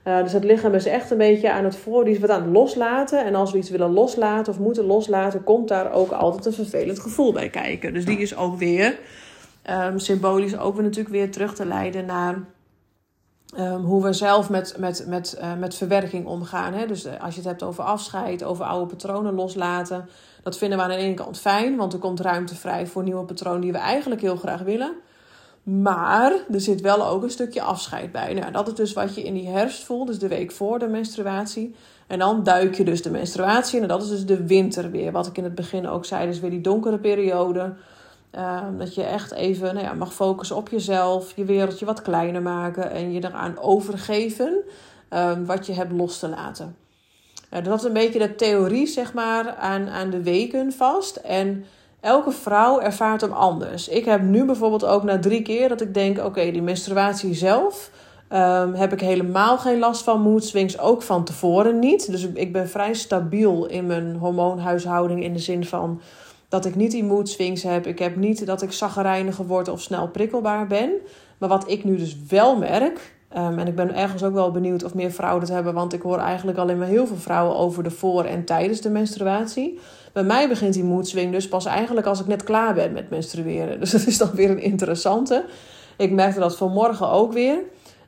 Uh, 0.07 0.23
dus 0.23 0.33
het 0.33 0.43
lichaam 0.43 0.73
is 0.73 0.85
echt 0.85 1.11
een 1.11 1.17
beetje 1.17 1.51
aan 1.51 1.63
het 1.63 1.75
voor, 1.75 2.03
die 2.03 2.13
is 2.13 2.19
wat 2.19 2.29
aan 2.29 2.41
het 2.41 2.51
loslaten. 2.51 3.25
En 3.25 3.35
als 3.35 3.51
we 3.51 3.57
iets 3.57 3.69
willen 3.69 3.93
loslaten 3.93 4.53
of 4.53 4.59
moeten 4.59 4.85
loslaten, 4.85 5.43
komt 5.43 5.67
daar 5.67 5.91
ook 5.91 6.11
altijd 6.11 6.45
een 6.45 6.65
vervelend 6.65 6.99
gevoel 6.99 7.33
bij 7.33 7.49
kijken. 7.49 7.93
Dus 7.93 8.05
die 8.05 8.17
is 8.17 8.35
ook 8.35 8.57
weer 8.57 8.99
um, 9.69 9.99
symbolisch 9.99 10.57
ook 10.57 10.73
weer 10.73 10.83
natuurlijk 10.83 11.15
weer 11.15 11.31
terug 11.31 11.55
te 11.55 11.65
leiden 11.65 12.05
naar 12.05 12.43
Ehm, 13.55 13.81
hoe 13.81 14.03
we 14.03 14.13
zelf 14.13 14.49
met, 14.49 14.75
met, 14.77 15.05
met, 15.07 15.37
uh, 15.41 15.53
met 15.55 15.75
verwerking 15.75 16.25
omgaan. 16.25 16.73
Hè? 16.73 16.87
Dus 16.87 17.19
als 17.19 17.33
je 17.33 17.39
het 17.39 17.49
hebt 17.49 17.63
over 17.63 17.83
afscheid, 17.83 18.43
over 18.43 18.65
oude 18.65 18.85
patronen 18.85 19.33
loslaten. 19.33 20.09
Dat 20.43 20.57
vinden 20.57 20.77
we 20.77 20.83
aan 20.83 20.89
de 20.89 20.95
ene 20.95 21.13
kant 21.13 21.39
fijn, 21.39 21.75
want 21.75 21.93
er 21.93 21.99
komt 21.99 22.19
ruimte 22.19 22.55
vrij 22.55 22.87
voor 22.87 23.03
nieuwe 23.03 23.25
patronen 23.25 23.61
die 23.61 23.71
we 23.71 23.77
eigenlijk 23.77 24.21
heel 24.21 24.35
graag 24.35 24.61
willen. 24.61 24.93
Maar 25.63 26.33
er 26.51 26.61
zit 26.61 26.81
wel 26.81 27.07
ook 27.07 27.23
een 27.23 27.29
stukje 27.29 27.61
afscheid 27.61 28.11
bij. 28.11 28.33
Nou, 28.33 28.51
dat 28.51 28.67
is 28.67 28.73
dus 28.73 28.93
wat 28.93 29.15
je 29.15 29.23
in 29.23 29.33
die 29.33 29.47
herfst 29.47 29.83
voelt, 29.83 30.07
dus 30.07 30.19
de 30.19 30.27
week 30.27 30.51
voor 30.51 30.79
de 30.79 30.87
menstruatie. 30.87 31.75
En 32.07 32.19
dan 32.19 32.43
duik 32.43 32.75
je 32.75 32.83
dus 32.83 33.01
de 33.01 33.11
menstruatie 33.11 33.81
en 33.81 33.87
dat 33.87 34.03
is 34.03 34.09
dus 34.09 34.25
de 34.25 34.45
winter 34.45 34.91
weer. 34.91 35.11
Wat 35.11 35.27
ik 35.27 35.37
in 35.37 35.43
het 35.43 35.55
begin 35.55 35.87
ook 35.87 36.05
zei, 36.05 36.27
dus 36.27 36.39
weer 36.39 36.49
die 36.49 36.61
donkere 36.61 36.97
periode. 36.97 37.73
Ehm, 38.31 38.77
dat 38.77 38.95
je 38.95 39.03
echt 39.03 39.31
even 39.31 39.73
nou 39.73 39.85
ja, 39.85 39.93
mag 39.93 40.13
focussen 40.13 40.55
op 40.55 40.69
jezelf, 40.69 41.35
je 41.35 41.45
wereldje 41.45 41.85
wat 41.85 42.01
kleiner 42.01 42.41
maken 42.41 42.91
en 42.91 43.11
je 43.11 43.23
eraan 43.23 43.57
overgeven 43.59 44.63
um, 45.09 45.45
wat 45.45 45.65
je 45.65 45.73
hebt 45.73 45.91
los 45.91 46.19
te 46.19 46.29
laten. 46.29 46.75
Uh, 47.53 47.63
dat 47.63 47.79
is 47.79 47.85
een 47.85 47.93
beetje 47.93 48.19
de 48.19 48.35
theorie, 48.35 48.87
zeg 48.87 49.13
maar, 49.13 49.55
aan, 49.55 49.89
aan 49.89 50.09
de 50.09 50.23
weken 50.23 50.71
vast. 50.71 51.15
En 51.15 51.65
elke 52.01 52.31
vrouw 52.31 52.79
ervaart 52.79 53.21
hem 53.21 53.31
anders. 53.31 53.87
Ik 53.87 54.05
heb 54.05 54.21
nu 54.21 54.45
bijvoorbeeld 54.45 54.85
ook 54.85 55.03
na 55.03 55.19
drie 55.19 55.41
keer 55.41 55.69
dat 55.69 55.81
ik 55.81 55.93
denk: 55.93 56.19
oké, 56.25 56.51
die 56.51 56.61
menstruatie 56.61 57.33
zelf. 57.33 57.91
Um, 58.33 58.73
heb 58.73 58.93
ik 58.93 59.01
helemaal 59.01 59.57
geen 59.57 59.79
last 59.79 60.03
van 60.03 60.21
mood 60.21 60.45
swings, 60.45 60.79
ook 60.79 61.01
van 61.01 61.23
tevoren 61.23 61.79
niet. 61.79 62.11
Dus 62.11 62.27
ik 62.33 62.53
ben 62.53 62.69
vrij 62.69 62.93
stabiel 62.93 63.65
in 63.65 63.85
mijn 63.85 64.15
hormoonhuishouding 64.15 65.23
in 65.23 65.33
de 65.33 65.39
zin 65.39 65.65
van 65.65 66.01
dat 66.49 66.65
ik 66.65 66.75
niet 66.75 66.91
die 66.91 67.03
mood 67.03 67.29
swings 67.29 67.63
heb. 67.63 67.87
Ik 67.87 67.99
heb 67.99 68.15
niet 68.15 68.45
dat 68.45 68.61
ik 68.61 68.71
zaggerijniger 68.71 69.47
word 69.47 69.67
of 69.67 69.81
snel 69.81 70.07
prikkelbaar 70.07 70.67
ben. 70.67 70.91
Maar 71.37 71.49
wat 71.49 71.69
ik 71.69 71.83
nu 71.83 71.97
dus 71.97 72.17
wel 72.27 72.57
merk, 72.57 73.13
um, 73.37 73.59
en 73.59 73.67
ik 73.67 73.75
ben 73.75 73.95
ergens 73.95 74.23
ook 74.23 74.33
wel 74.33 74.51
benieuwd 74.51 74.83
of 74.83 74.93
meer 74.93 75.11
vrouwen 75.11 75.39
dat 75.39 75.49
hebben, 75.49 75.73
want 75.73 75.93
ik 75.93 76.01
hoor 76.01 76.17
eigenlijk 76.17 76.57
alleen 76.57 76.77
maar 76.77 76.87
heel 76.87 77.07
veel 77.07 77.15
vrouwen 77.17 77.57
over 77.57 77.83
de 77.83 77.91
voor- 77.91 78.25
en 78.25 78.45
tijdens 78.45 78.81
de 78.81 78.89
menstruatie. 78.89 79.79
Bij 80.13 80.23
mij 80.23 80.47
begint 80.47 80.73
die 80.73 80.83
mood 80.83 81.07
swing 81.07 81.31
dus 81.31 81.47
pas 81.47 81.65
eigenlijk 81.65 82.07
als 82.07 82.19
ik 82.19 82.27
net 82.27 82.43
klaar 82.43 82.73
ben 82.73 82.91
met 82.91 83.09
menstrueren. 83.09 83.79
Dus 83.79 83.91
dat 83.91 84.05
is 84.05 84.17
dan 84.17 84.31
weer 84.33 84.49
een 84.49 84.61
interessante. 84.61 85.45
Ik 85.97 86.11
merkte 86.11 86.39
dat 86.39 86.57
vanmorgen 86.57 87.09
ook 87.09 87.33
weer. 87.33 87.57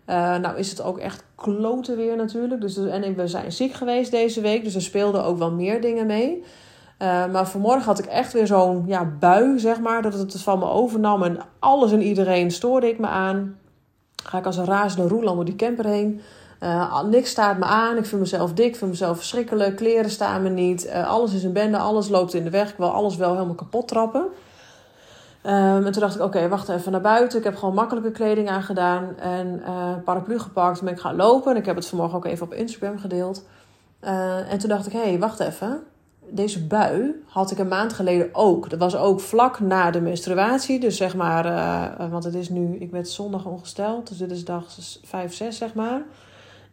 Uh, 0.09 0.37
nou 0.37 0.57
is 0.57 0.69
het 0.69 0.81
ook 0.81 0.97
echt 0.97 1.23
kloten 1.35 1.97
weer 1.97 2.15
natuurlijk. 2.15 2.61
Dus, 2.61 2.77
en 2.77 3.15
we 3.15 3.27
zijn 3.27 3.51
ziek 3.51 3.73
geweest 3.73 4.11
deze 4.11 4.41
week, 4.41 4.63
dus 4.63 4.75
er 4.75 4.81
speelden 4.81 5.23
ook 5.23 5.37
wel 5.37 5.51
meer 5.51 5.81
dingen 5.81 6.05
mee. 6.05 6.43
Uh, 6.99 7.31
maar 7.31 7.47
vanmorgen 7.47 7.85
had 7.85 7.99
ik 7.99 8.05
echt 8.05 8.33
weer 8.33 8.47
zo'n 8.47 8.83
ja, 8.87 9.05
bui, 9.19 9.59
zeg 9.59 9.79
maar, 9.79 10.01
dat 10.01 10.13
het 10.13 10.41
van 10.41 10.59
me 10.59 10.65
overnam. 10.65 11.23
En 11.23 11.39
alles 11.59 11.91
en 11.91 12.01
iedereen 12.01 12.51
stoorde 12.51 12.87
ik 12.87 12.99
me 12.99 13.07
aan. 13.07 13.57
Ga 14.23 14.37
ik 14.37 14.45
als 14.45 14.57
een 14.57 14.65
razende 14.65 15.07
roeland 15.07 15.35
door 15.35 15.45
die 15.45 15.55
camper 15.55 15.85
heen. 15.85 16.21
Uh, 16.63 17.03
niks 17.03 17.29
staat 17.29 17.57
me 17.57 17.65
aan. 17.65 17.97
Ik 17.97 18.05
vind 18.05 18.21
mezelf 18.21 18.53
dik, 18.53 18.65
ik 18.65 18.75
vind 18.75 18.89
mezelf 18.89 19.17
verschrikkelijk. 19.17 19.75
Kleren 19.75 20.09
staan 20.09 20.43
me 20.43 20.49
niet. 20.49 20.85
Uh, 20.85 21.09
alles 21.09 21.33
is 21.33 21.43
een 21.43 21.53
bende, 21.53 21.77
alles 21.77 22.09
loopt 22.09 22.33
in 22.33 22.43
de 22.43 22.49
weg. 22.49 22.69
Ik 22.69 22.77
wil 22.77 22.91
alles 22.91 23.15
wel 23.15 23.33
helemaal 23.33 23.55
kapot 23.55 23.87
trappen. 23.87 24.21
Um, 25.45 25.85
en 25.85 25.91
toen 25.91 26.01
dacht 26.01 26.15
ik, 26.15 26.21
oké, 26.21 26.47
wacht 26.47 26.69
even 26.69 26.91
naar 26.91 27.01
buiten. 27.01 27.37
Ik 27.37 27.43
heb 27.43 27.55
gewoon 27.55 27.73
makkelijke 27.73 28.11
kleding 28.11 28.49
aangedaan. 28.49 29.17
En 29.17 29.61
uh, 29.67 29.95
paraplu 30.03 30.39
gepakt. 30.39 30.77
Toen 30.77 30.85
ben 30.85 30.93
ik 30.93 30.99
gaan 30.99 31.15
lopen. 31.15 31.55
Ik 31.55 31.65
heb 31.65 31.75
het 31.75 31.87
vanmorgen 31.87 32.17
ook 32.17 32.25
even 32.25 32.45
op 32.45 32.53
Instagram 32.53 32.99
gedeeld. 32.99 33.45
en 34.49 34.57
toen 34.57 34.69
dacht 34.69 34.85
ik, 34.85 34.93
hé, 34.93 35.03
hey, 35.03 35.19
wacht 35.19 35.39
even 35.39 35.83
deze 36.29 36.65
bui 36.65 37.23
had 37.27 37.51
ik 37.51 37.57
een 37.57 37.67
maand 37.67 37.93
geleden 37.93 38.29
ook. 38.31 38.69
Dat 38.69 38.79
was 38.79 38.95
ook 38.95 39.19
vlak 39.19 39.59
na 39.59 39.91
de 39.91 40.01
menstruatie. 40.01 40.79
Dus 40.79 40.97
zeg 40.97 41.15
maar, 41.15 41.43
want 42.09 42.23
het 42.23 42.35
is 42.35 42.49
nu, 42.49 42.75
ik 42.75 42.91
werd 42.91 43.09
zondag 43.09 43.45
ongesteld. 43.45 44.07
Dus 44.07 44.17
dit 44.17 44.31
is 44.31 44.45
dag 44.45 44.65
5, 45.03 45.33
6 45.33 45.57
zeg 45.57 45.73
maar. 45.73 46.01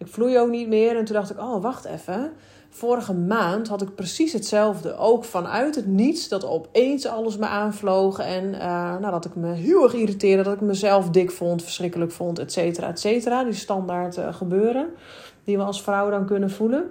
Ik 0.01 0.07
vloei 0.07 0.39
ook 0.39 0.51
niet 0.51 0.69
meer. 0.69 0.97
En 0.97 1.05
toen 1.05 1.15
dacht 1.15 1.31
ik, 1.31 1.39
oh 1.39 1.63
wacht 1.63 1.85
even. 1.85 2.33
Vorige 2.71 3.15
maand 3.15 3.69
had 3.69 3.83
ik 3.83 3.95
precies 3.95 4.33
hetzelfde. 4.33 4.97
Ook 4.97 5.25
vanuit 5.25 5.75
het 5.75 5.87
niets. 5.87 6.29
Dat 6.29 6.45
opeens 6.45 7.07
alles 7.07 7.37
me 7.37 7.47
aanvloog. 7.47 8.19
En 8.19 8.45
uh, 8.45 8.61
nou, 8.99 9.11
dat 9.11 9.25
ik 9.25 9.35
me 9.35 9.53
heel 9.53 9.83
erg 9.83 9.95
irriteerde. 9.95 10.43
Dat 10.43 10.55
ik 10.55 10.61
mezelf 10.61 11.11
dik 11.11 11.31
vond, 11.31 11.63
verschrikkelijk 11.63 12.13
vond, 12.13 12.39
et 12.39 12.53
cetera, 12.53 12.89
et 12.89 13.01
cetera. 13.01 13.45
Die 13.45 13.55
standaard 13.55 14.19
uh, 14.19 14.35
gebeuren. 14.35 14.89
Die 15.45 15.57
we 15.57 15.63
als 15.63 15.83
vrouw 15.83 16.11
dan 16.11 16.27
kunnen 16.27 16.51
voelen. 16.51 16.83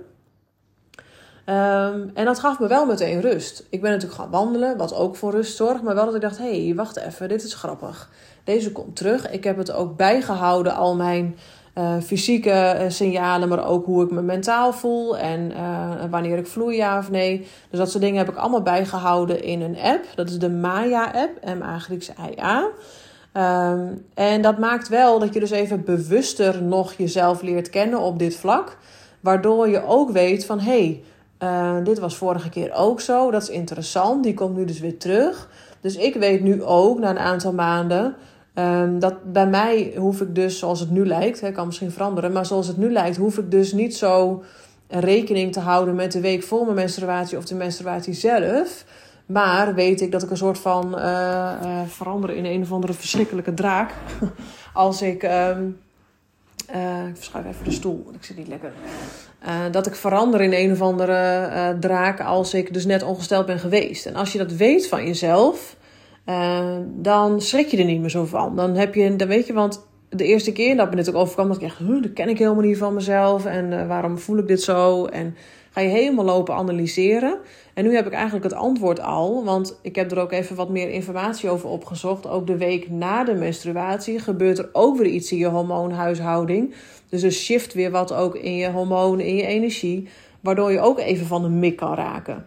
Um, 1.46 2.12
en 2.14 2.26
dat 2.26 2.40
gaf 2.40 2.60
me 2.60 2.68
wel 2.68 2.86
meteen 2.86 3.22
rust. 3.22 3.66
Ik 3.70 3.82
ben 3.82 3.92
natuurlijk 3.92 4.22
gaan 4.22 4.30
wandelen, 4.30 4.78
wat 4.78 4.96
ook 4.96 5.16
voor 5.16 5.32
rust 5.32 5.56
zorgt. 5.56 5.84
Maar 5.84 5.96
wel 5.96 6.06
dat 6.06 6.16
ik 6.16 6.22
dacht, 6.22 6.38
hé, 6.38 6.66
hey, 6.66 6.76
wacht 6.76 6.98
even, 6.98 7.30
dit 7.30 7.44
is 7.44 7.54
grappig. 7.54 8.10
Deze 8.44 8.72
komt 8.72 8.96
terug. 8.96 9.32
Ik 9.32 9.44
heb 9.44 9.58
het 9.58 9.72
ook 9.72 9.98
bijgehouden, 9.98 10.76
al 10.76 10.96
mijn 10.96 11.38
uh, 11.80 12.02
fysieke 12.04 12.78
uh, 12.80 12.90
signalen. 12.90 13.50
Maar 13.50 13.68
ook 13.68 13.86
hoe 13.86 14.04
ik 14.04 14.12
me 14.12 14.22
mentaal 14.22 14.74
voel. 14.74 15.18
En 15.18 15.52
uh, 15.52 15.90
wanneer 16.10 16.38
ik 16.38 16.48
vloei, 16.48 16.76
ja 16.76 16.98
of 16.98 17.12
nee. 17.12 17.48
Dus 17.70 17.80
dat 17.80 17.92
soort 17.92 18.04
dingen 18.04 18.18
heb 18.18 18.30
ik 18.30 18.36
allemaal 18.36 18.62
bijgehouden 18.62 19.44
in 19.44 19.62
een 19.62 19.78
app. 19.80 20.06
Dat 20.16 20.30
is 20.30 20.40
de 20.40 20.50
Maya-app, 20.50 21.46
M-A 21.58 21.80
Grieks 21.80 22.12
I-A. 22.32 22.68
Um, 23.34 24.06
en 24.14 24.42
dat 24.42 24.58
maakt 24.58 24.88
wel 24.88 25.20
dat 25.20 25.34
je 25.34 25.40
dus 25.40 25.52
even 25.52 25.84
bewuster 25.84 26.64
nog 26.64 26.94
jezelf 26.94 27.42
leert 27.42 27.70
kennen 27.70 28.00
op 28.00 28.20
dit 28.20 28.36
vlak. 28.36 28.78
Waardoor 29.20 29.70
je 29.70 29.86
ook 29.86 30.12
weet 30.12 30.46
van, 30.46 30.60
hé... 30.60 30.72
Hey, 30.72 31.04
dit 31.84 32.00
was 32.00 32.16
vorige 32.16 32.50
keer 32.50 32.74
ook 32.74 33.02
zo. 33.02 33.32
Dat 33.32 33.42
is 33.42 33.50
interessant. 33.50 34.24
Die 34.24 34.34
komt 34.34 34.58
nu 34.58 34.66
dus 34.66 34.80
weer 34.80 34.98
terug. 34.98 35.50
Dus 35.82 35.96
ik 35.96 36.16
weet 36.16 36.42
nu 36.42 36.64
ook 36.64 37.00
na 37.00 37.10
een 37.10 37.20
aantal 37.20 37.54
maanden. 37.54 38.16
Um, 38.60 39.00
dat 39.00 39.34
bij 39.34 39.48
mij 39.48 39.94
hoef 39.98 40.22
ik 40.22 40.36
dus, 40.36 40.60
zoals 40.60 40.80
het 40.80 40.90
nu 40.90 41.06
lijkt, 41.06 41.42
hè, 41.42 41.52
kan 41.52 41.66
misschien 41.66 41.92
veranderen, 41.92 42.32
maar 42.32 42.46
zoals 42.46 42.68
het 42.68 42.78
nu 42.78 42.92
lijkt, 42.92 43.18
hoef 43.18 43.38
ik 43.38 43.52
dus 43.52 43.72
niet 43.72 43.96
zo 43.96 44.44
rekening 44.88 45.52
te 45.54 45.60
houden 45.60 45.96
met 45.96 46.12
de 46.12 46.20
week 46.20 46.44
voor 46.44 46.64
mijn 46.64 46.76
menstruatie 46.76 47.38
of 47.38 47.46
de 47.46 47.56
menstruatie 47.56 48.14
zelf. 48.14 48.86
Maar 49.26 49.74
weet 49.74 50.02
ik 50.02 50.12
dat 50.12 50.24
ik 50.24 50.30
een 50.30 50.38
soort 50.38 50.58
van 50.58 50.96
uh, 51.00 51.82
verander 51.88 52.30
in 52.30 52.46
een 52.46 52.62
of 52.62 52.72
andere 52.72 52.94
verschrikkelijke 52.94 53.54
draak. 53.54 53.92
Als 54.74 55.02
ik. 55.02 55.24
Um, 55.24 55.80
ik 57.10 57.16
verschuif 57.16 57.46
even 57.46 57.64
de 57.64 57.72
stoel, 57.72 58.02
want 58.04 58.16
ik 58.16 58.24
zit 58.24 58.38
niet 58.38 58.48
lekker. 58.48 58.72
Dat 59.72 59.88
ik 59.88 59.96
verander 59.96 60.42
in 60.42 60.54
een 60.54 60.72
of 60.72 60.82
andere 60.82 61.78
draak 61.80 62.22
als 62.22 62.54
ik 62.54 62.74
dus 62.74 62.86
net 62.86 63.04
ongesteld 63.04 63.46
ben 63.46 63.60
geweest. 63.60 64.06
En 64.06 64.16
als 64.16 64.32
je 64.32 64.38
dat 64.38 64.52
weet 64.52 64.88
van 64.88 65.06
jezelf, 65.06 65.76
uh, 66.30 66.78
dan 66.96 67.42
schrik 67.42 67.68
je 67.68 67.78
er 67.78 67.86
niet 67.86 68.00
meer 68.00 68.10
zo 68.10 68.26
van. 68.26 68.56
Dan 68.56 68.76
heb 68.76 68.96
je, 68.96 69.16
dan 69.16 69.28
weet 69.28 69.48
je, 69.48 69.54
want 69.54 69.88
de 70.10 70.26
eerste 70.26 70.52
keer 70.52 70.76
dat 70.76 70.90
me 70.90 70.96
dit 70.96 71.10
ook 71.10 71.16
overkwam, 71.16 71.48
dat 71.48 71.58
ik 71.58 71.64
echt, 71.64 71.88
dat 71.88 72.14
ken 72.14 72.30
ik 72.30 72.38
helemaal 72.38 72.64
niet 72.64 72.78
van 72.78 72.94
mezelf. 72.94 73.46
En 73.46 73.88
waarom 73.88 74.18
voel 74.18 74.38
ik 74.38 74.48
dit 74.48 74.62
zo? 74.62 75.06
En 75.06 75.36
ga 75.72 75.82
je 75.82 75.90
helemaal 75.90 76.26
lopen 76.26 76.56
analyseren. 76.56 77.38
En 77.74 77.84
nu 77.84 77.96
heb 77.96 78.06
ik 78.06 78.14
eigenlijk 78.14 78.44
het 78.44 78.54
antwoord 78.54 79.02
al, 79.02 79.44
want 79.44 79.80
ik 79.82 79.96
heb 79.96 80.12
er 80.12 80.20
ook 80.20 80.32
even 80.32 80.56
wat 80.56 80.70
meer 80.70 80.90
informatie 80.90 81.50
over 81.50 81.70
opgezocht. 81.70 82.28
Ook 82.28 82.48
de 82.48 82.58
week 82.58 82.90
na 82.90 83.24
de 83.24 83.34
menstruatie 83.34 84.20
gebeurt 84.20 84.58
er 84.58 84.70
ook 84.72 84.98
weer 84.98 85.08
iets 85.08 85.32
in 85.32 85.38
je 85.38 85.48
hormoonhuishouding. 85.48 86.74
Dus 87.10 87.24
er 87.24 87.32
shift 87.32 87.74
weer 87.74 87.92
wat 87.92 88.14
ook 88.14 88.36
in 88.36 88.56
je 88.56 88.72
hormonen, 88.72 89.26
in 89.26 89.36
je 89.36 89.46
energie, 89.46 90.08
waardoor 90.40 90.72
je 90.72 90.80
ook 90.80 91.00
even 91.00 91.26
van 91.26 91.42
de 91.42 91.50
mik 91.50 91.76
kan 91.76 91.94
raken. 91.94 92.46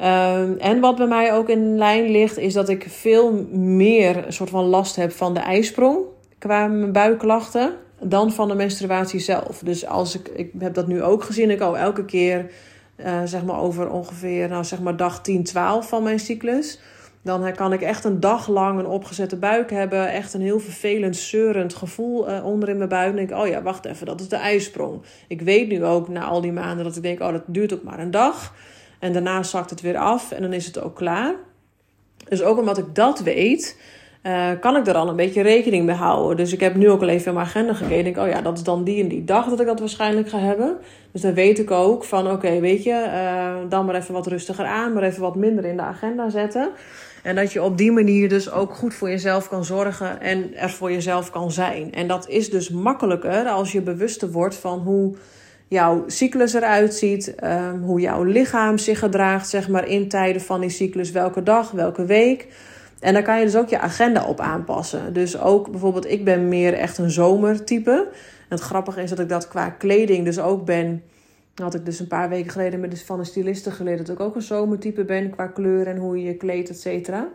Um, 0.00 0.58
en 0.58 0.80
wat 0.80 0.96
bij 0.96 1.06
mij 1.06 1.34
ook 1.34 1.48
in 1.48 1.78
lijn 1.78 2.10
ligt, 2.10 2.38
is 2.38 2.52
dat 2.52 2.68
ik 2.68 2.86
veel 2.88 3.32
meer 3.52 4.26
een 4.26 4.32
soort 4.32 4.50
van 4.50 4.64
last 4.64 4.96
heb 4.96 5.12
van 5.12 5.34
de 5.34 5.40
ijsprong 5.40 5.98
qua 6.38 6.66
mijn 6.66 6.92
buikklachten 6.92 7.74
dan 8.00 8.32
van 8.32 8.48
de 8.48 8.54
menstruatie 8.54 9.20
zelf. 9.20 9.58
Dus 9.58 9.86
als 9.86 10.14
ik, 10.14 10.28
ik 10.28 10.50
heb 10.58 10.74
dat 10.74 10.86
nu 10.86 11.02
ook 11.02 11.22
gezien, 11.22 11.50
ik 11.50 11.60
al 11.60 11.78
elke 11.78 12.04
keer, 12.04 12.50
uh, 12.96 13.20
zeg 13.24 13.44
maar 13.44 13.60
over 13.60 13.90
ongeveer, 13.90 14.48
nou 14.48 14.64
zeg 14.64 14.80
maar 14.80 14.96
dag 14.96 15.22
10, 15.22 15.44
12 15.44 15.88
van 15.88 16.02
mijn 16.02 16.18
cyclus. 16.18 16.80
Dan 17.22 17.52
kan 17.54 17.72
ik 17.72 17.80
echt 17.80 18.04
een 18.04 18.20
dag 18.20 18.48
lang 18.48 18.78
een 18.78 18.86
opgezette 18.86 19.36
buik 19.36 19.70
hebben. 19.70 20.08
Echt 20.08 20.34
een 20.34 20.40
heel 20.40 20.60
vervelend, 20.60 21.16
zeurend 21.16 21.74
gevoel 21.74 22.30
uh, 22.30 22.44
onder 22.44 22.68
in 22.68 22.76
mijn 22.76 22.88
buik. 22.88 23.06
Dan 23.06 23.16
denk 23.16 23.30
ik, 23.30 23.36
oh 23.36 23.46
ja, 23.46 23.62
wacht 23.62 23.84
even, 23.84 24.06
dat 24.06 24.20
is 24.20 24.28
de 24.28 24.36
ijsprong. 24.36 25.02
Ik 25.28 25.40
weet 25.40 25.68
nu 25.68 25.84
ook 25.84 26.08
na 26.08 26.24
al 26.24 26.40
die 26.40 26.52
maanden 26.52 26.84
dat 26.84 26.96
ik 26.96 27.02
denk, 27.02 27.20
oh, 27.20 27.32
dat 27.32 27.42
duurt 27.46 27.74
ook 27.74 27.82
maar 27.82 27.98
een 27.98 28.10
dag. 28.10 28.54
En 29.04 29.12
daarna 29.12 29.42
zakt 29.42 29.70
het 29.70 29.80
weer 29.80 29.96
af 29.96 30.32
en 30.32 30.42
dan 30.42 30.52
is 30.52 30.66
het 30.66 30.82
ook 30.82 30.96
klaar. 30.96 31.34
Dus 32.28 32.42
ook 32.42 32.58
omdat 32.58 32.78
ik 32.78 32.94
dat 32.94 33.20
weet, 33.20 33.78
uh, 34.22 34.50
kan 34.60 34.76
ik 34.76 34.86
er 34.86 34.94
al 34.94 35.08
een 35.08 35.16
beetje 35.16 35.42
rekening 35.42 35.86
mee 35.86 35.96
houden. 35.96 36.36
Dus 36.36 36.52
ik 36.52 36.60
heb 36.60 36.74
nu 36.74 36.90
ook 36.90 37.02
al 37.02 37.08
even 37.08 37.26
in 37.26 37.34
mijn 37.34 37.46
agenda 37.46 37.74
gekeken. 37.74 38.22
Oh 38.22 38.28
ja, 38.28 38.40
dat 38.40 38.56
is 38.56 38.64
dan 38.64 38.84
die 38.84 39.02
en 39.02 39.08
die 39.08 39.24
dag 39.24 39.48
dat 39.48 39.60
ik 39.60 39.66
dat 39.66 39.78
waarschijnlijk 39.78 40.28
ga 40.28 40.38
hebben. 40.38 40.76
Dus 41.12 41.20
dan 41.20 41.34
weet 41.34 41.58
ik 41.58 41.70
ook 41.70 42.04
van, 42.04 42.30
oké, 42.30 42.60
weet 42.60 42.82
je, 42.82 42.90
uh, 42.90 43.70
dan 43.70 43.84
maar 43.84 43.94
even 43.94 44.14
wat 44.14 44.26
rustiger 44.26 44.64
aan, 44.64 44.92
maar 44.92 45.02
even 45.02 45.20
wat 45.20 45.36
minder 45.36 45.64
in 45.64 45.76
de 45.76 45.82
agenda 45.82 46.30
zetten. 46.30 46.70
En 47.22 47.34
dat 47.34 47.52
je 47.52 47.62
op 47.62 47.78
die 47.78 47.92
manier 47.92 48.28
dus 48.28 48.50
ook 48.50 48.74
goed 48.74 48.94
voor 48.94 49.10
jezelf 49.10 49.48
kan 49.48 49.64
zorgen 49.64 50.20
en 50.20 50.56
er 50.56 50.70
voor 50.70 50.92
jezelf 50.92 51.30
kan 51.30 51.52
zijn. 51.52 51.92
En 51.92 52.06
dat 52.06 52.28
is 52.28 52.50
dus 52.50 52.70
makkelijker 52.70 53.46
als 53.46 53.72
je 53.72 53.80
bewuster 53.80 54.30
wordt 54.30 54.54
van 54.54 54.78
hoe 54.78 55.14
jouw 55.74 56.04
cyclus 56.06 56.54
eruit 56.54 56.94
ziet, 56.94 57.34
um, 57.44 57.82
hoe 57.82 58.00
jouw 58.00 58.22
lichaam 58.22 58.78
zich 58.78 58.98
gedraagt, 58.98 59.48
zeg 59.48 59.68
maar, 59.68 59.88
in 59.88 60.08
tijden 60.08 60.42
van 60.42 60.60
die 60.60 60.70
cyclus, 60.70 61.10
welke 61.10 61.42
dag, 61.42 61.70
welke 61.70 62.04
week. 62.04 62.46
En 63.00 63.12
daar 63.12 63.22
kan 63.22 63.38
je 63.38 63.44
dus 63.44 63.56
ook 63.56 63.68
je 63.68 63.78
agenda 63.78 64.24
op 64.24 64.40
aanpassen. 64.40 65.12
Dus 65.12 65.40
ook 65.40 65.70
bijvoorbeeld, 65.70 66.10
ik 66.10 66.24
ben 66.24 66.48
meer 66.48 66.74
echt 66.74 66.98
een 66.98 67.10
zomertype. 67.10 68.08
het 68.48 68.60
grappige 68.60 69.02
is 69.02 69.10
dat 69.10 69.18
ik 69.18 69.28
dat 69.28 69.48
qua 69.48 69.70
kleding 69.70 70.24
dus 70.24 70.38
ook 70.38 70.64
ben. 70.64 71.02
Had 71.54 71.74
ik 71.74 71.84
dus 71.84 72.00
een 72.00 72.06
paar 72.06 72.28
weken 72.28 72.50
geleden 72.50 72.80
met 72.80 73.02
van 73.02 73.18
een 73.18 73.26
styliste 73.26 73.70
geleerd 73.70 73.98
dat 73.98 74.08
ik 74.08 74.20
ook 74.20 74.34
een 74.34 74.42
zomertype 74.42 75.04
ben 75.04 75.30
qua 75.30 75.46
kleur 75.46 75.86
en 75.86 75.96
hoe 75.96 76.18
je 76.18 76.24
je 76.24 76.36
kleedt, 76.36 76.68
et 76.68 76.80
cetera. 76.80 77.28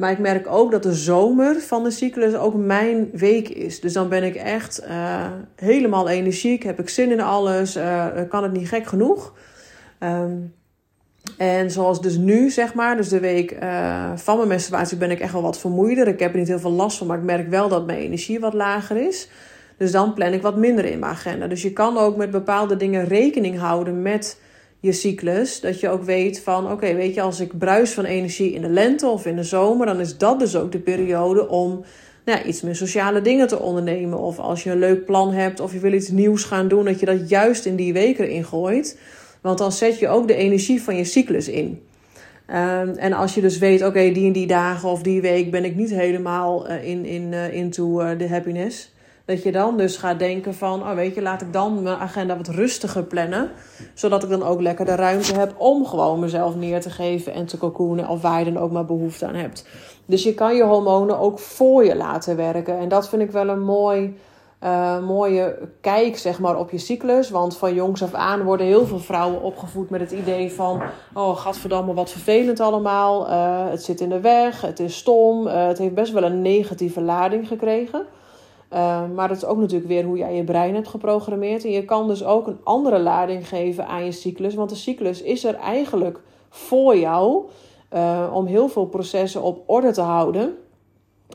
Maar 0.00 0.10
ik 0.10 0.18
merk 0.18 0.46
ook 0.46 0.70
dat 0.70 0.82
de 0.82 0.94
zomer 0.94 1.60
van 1.60 1.84
de 1.84 1.90
cyclus 1.90 2.34
ook 2.34 2.54
mijn 2.54 3.10
week 3.12 3.48
is. 3.48 3.80
Dus 3.80 3.92
dan 3.92 4.08
ben 4.08 4.22
ik 4.22 4.34
echt 4.34 4.82
uh, 4.88 5.26
helemaal 5.56 6.08
energiek, 6.08 6.62
heb 6.62 6.80
ik 6.80 6.88
zin 6.88 7.10
in 7.10 7.20
alles, 7.20 7.76
uh, 7.76 8.06
kan 8.28 8.42
het 8.42 8.52
niet 8.52 8.68
gek 8.68 8.86
genoeg. 8.86 9.34
Um, 9.98 10.54
en 11.38 11.70
zoals 11.70 12.00
dus 12.00 12.16
nu, 12.16 12.50
zeg 12.50 12.74
maar, 12.74 12.96
dus 12.96 13.08
de 13.08 13.20
week 13.20 13.52
uh, 13.62 14.10
van 14.14 14.36
mijn 14.36 14.48
menstruatie 14.48 14.96
ben 14.96 15.10
ik 15.10 15.20
echt 15.20 15.32
wel 15.32 15.42
wat 15.42 15.58
vermoeider. 15.58 16.08
Ik 16.08 16.20
heb 16.20 16.32
er 16.32 16.38
niet 16.38 16.48
heel 16.48 16.58
veel 16.58 16.70
last 16.70 16.98
van, 16.98 17.06
maar 17.06 17.18
ik 17.18 17.24
merk 17.24 17.48
wel 17.48 17.68
dat 17.68 17.86
mijn 17.86 17.98
energie 17.98 18.40
wat 18.40 18.54
lager 18.54 18.96
is. 18.96 19.28
Dus 19.76 19.92
dan 19.92 20.14
plan 20.14 20.32
ik 20.32 20.42
wat 20.42 20.56
minder 20.56 20.84
in 20.84 20.98
mijn 20.98 21.12
agenda. 21.12 21.46
Dus 21.46 21.62
je 21.62 21.72
kan 21.72 21.98
ook 21.98 22.16
met 22.16 22.30
bepaalde 22.30 22.76
dingen 22.76 23.04
rekening 23.04 23.58
houden 23.58 24.02
met 24.02 24.40
je 24.80 24.92
cyclus. 24.92 25.60
Dat 25.60 25.80
je 25.80 25.88
ook 25.88 26.02
weet 26.02 26.40
van, 26.40 26.72
oké, 26.72 26.94
weet 26.94 27.14
je, 27.14 27.20
als 27.20 27.40
ik 27.40 27.58
bruis 27.58 27.90
van 27.90 28.04
energie 28.04 28.52
in 28.52 28.62
de 28.62 28.68
lente 28.68 29.06
of 29.06 29.26
in 29.26 29.36
de 29.36 29.44
zomer, 29.44 29.86
dan 29.86 30.00
is 30.00 30.18
dat 30.18 30.38
dus 30.38 30.56
ook 30.56 30.72
de 30.72 30.78
periode 30.78 31.48
om 31.48 31.84
nou, 32.24 32.42
iets 32.42 32.60
meer 32.60 32.76
sociale 32.76 33.22
dingen 33.22 33.48
te 33.48 33.60
ondernemen. 33.60 34.18
Of 34.18 34.38
als 34.38 34.62
je 34.62 34.70
een 34.70 34.78
leuk 34.78 35.04
plan 35.04 35.32
hebt 35.32 35.60
of 35.60 35.72
je 35.72 35.78
wil 35.78 35.92
iets 35.92 36.08
nieuws 36.08 36.44
gaan 36.44 36.68
doen, 36.68 36.84
dat 36.84 37.00
je 37.00 37.06
dat 37.06 37.28
juist 37.28 37.66
in 37.66 37.76
die 37.76 37.92
weken 37.92 38.24
erin 38.24 38.44
gooit. 38.44 38.98
Want 39.40 39.58
dan 39.58 39.72
zet 39.72 39.98
je 39.98 40.08
ook 40.08 40.28
de 40.28 40.34
energie 40.34 40.82
van 40.82 40.96
je 40.96 41.04
cyclus 41.04 41.48
in. 41.48 41.82
Um, 42.48 42.88
en 42.96 43.12
als 43.12 43.34
je 43.34 43.40
dus 43.40 43.58
weet, 43.58 43.84
oké, 43.84 44.12
die 44.12 44.26
en 44.26 44.32
die 44.32 44.46
dagen 44.46 44.88
of 44.88 45.02
die 45.02 45.20
week 45.20 45.50
ben 45.50 45.64
ik 45.64 45.76
niet 45.76 45.90
helemaal 45.90 46.70
uh, 46.70 46.88
in, 46.88 47.04
in, 47.04 47.32
uh, 47.32 47.54
into 47.54 48.00
uh, 48.00 48.18
de 48.18 48.28
happiness. 48.28 48.92
Dat 49.30 49.42
je 49.42 49.52
dan 49.52 49.76
dus 49.76 49.96
gaat 49.96 50.18
denken 50.18 50.54
van, 50.54 50.82
oh 50.82 50.94
weet 50.94 51.14
je, 51.14 51.22
laat 51.22 51.42
ik 51.42 51.52
dan 51.52 51.82
mijn 51.82 51.96
agenda 51.96 52.36
wat 52.36 52.48
rustiger 52.48 53.02
plannen. 53.02 53.50
Zodat 53.94 54.22
ik 54.22 54.28
dan 54.28 54.42
ook 54.42 54.60
lekker 54.60 54.84
de 54.84 54.94
ruimte 54.94 55.34
heb 55.34 55.54
om 55.56 55.86
gewoon 55.86 56.20
mezelf 56.20 56.54
neer 56.54 56.80
te 56.80 56.90
geven 56.90 57.32
en 57.32 57.46
te 57.46 57.58
cocoonen. 57.58 58.08
Of 58.08 58.22
waar 58.22 58.38
je 58.38 58.52
dan 58.52 58.62
ook 58.62 58.72
maar 58.72 58.84
behoefte 58.84 59.26
aan 59.26 59.34
hebt. 59.34 59.66
Dus 60.06 60.22
je 60.22 60.34
kan 60.34 60.56
je 60.56 60.62
hormonen 60.62 61.18
ook 61.18 61.38
voor 61.38 61.84
je 61.84 61.96
laten 61.96 62.36
werken. 62.36 62.78
En 62.78 62.88
dat 62.88 63.08
vind 63.08 63.22
ik 63.22 63.30
wel 63.30 63.48
een 63.48 63.62
mooi 63.62 64.16
uh, 64.64 64.98
mooie 64.98 65.58
kijk 65.80 66.18
zeg 66.18 66.38
maar, 66.38 66.58
op 66.58 66.70
je 66.70 66.78
cyclus. 66.78 67.30
Want 67.30 67.56
van 67.56 67.74
jongs 67.74 68.02
af 68.02 68.14
aan 68.14 68.42
worden 68.42 68.66
heel 68.66 68.86
veel 68.86 68.98
vrouwen 68.98 69.42
opgevoed 69.42 69.90
met 69.90 70.00
het 70.00 70.10
idee 70.10 70.52
van... 70.52 70.82
oh, 71.14 71.36
gadverdamme, 71.36 71.94
wat 71.94 72.10
vervelend 72.10 72.60
allemaal. 72.60 73.28
Uh, 73.28 73.70
het 73.70 73.82
zit 73.82 74.00
in 74.00 74.08
de 74.08 74.20
weg, 74.20 74.60
het 74.60 74.80
is 74.80 74.96
stom. 74.96 75.46
Uh, 75.46 75.66
het 75.66 75.78
heeft 75.78 75.94
best 75.94 76.12
wel 76.12 76.22
een 76.22 76.42
negatieve 76.42 77.00
lading 77.00 77.48
gekregen. 77.48 78.06
Maar 79.14 79.28
dat 79.28 79.36
is 79.36 79.44
ook 79.44 79.58
natuurlijk 79.58 79.88
weer 79.88 80.04
hoe 80.04 80.16
jij 80.16 80.34
je 80.34 80.44
brein 80.44 80.74
hebt 80.74 80.88
geprogrammeerd. 80.88 81.64
En 81.64 81.70
je 81.70 81.84
kan 81.84 82.08
dus 82.08 82.24
ook 82.24 82.46
een 82.46 82.60
andere 82.64 82.98
lading 82.98 83.48
geven 83.48 83.86
aan 83.86 84.04
je 84.04 84.12
cyclus. 84.12 84.54
Want 84.54 84.70
de 84.70 84.76
cyclus 84.76 85.22
is 85.22 85.44
er 85.44 85.54
eigenlijk 85.54 86.20
voor 86.48 86.96
jou... 86.96 87.44
om 88.32 88.46
heel 88.46 88.68
veel 88.68 88.86
processen 88.86 89.42
op 89.42 89.62
orde 89.66 89.92
te 89.92 90.00
houden. 90.00 90.56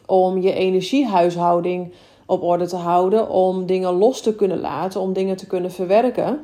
Om 0.06 0.42
je 0.42 0.54
energiehuishouding 0.54 1.94
op 2.25 2.44
orde 2.44 2.68
te 2.68 2.75
houden, 2.75 3.30
om 3.30 3.65
dingen 3.65 3.94
los 3.94 4.22
te 4.22 4.36
kunnen 4.36 4.60
laten, 4.60 5.01
om 5.01 5.13
dingen 5.13 5.36
te 5.36 5.48
kunnen 5.48 5.72
verwerken. 5.72 6.39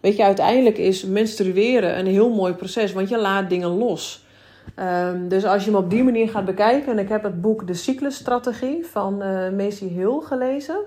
Weet 0.00 0.16
je, 0.16 0.24
uiteindelijk 0.24 0.78
is 0.78 1.04
menstrueren 1.04 1.98
een 1.98 2.06
heel 2.06 2.30
mooi 2.30 2.52
proces, 2.52 2.92
want 2.92 3.08
je 3.08 3.18
laat 3.18 3.50
dingen 3.50 3.78
los. 3.78 4.24
Um, 4.76 5.28
dus 5.28 5.44
als 5.44 5.64
je 5.64 5.70
hem 5.70 5.78
op 5.78 5.90
die 5.90 6.04
manier 6.04 6.28
gaat 6.28 6.44
bekijken, 6.44 6.92
en 6.92 6.98
ik 6.98 7.08
heb 7.08 7.22
het 7.22 7.40
boek 7.40 7.66
De 7.66 7.74
Cyclusstrategie 7.74 8.86
van 8.86 9.22
uh, 9.22 9.50
Macy 9.50 9.88
Hill 9.88 10.20
gelezen. 10.20 10.78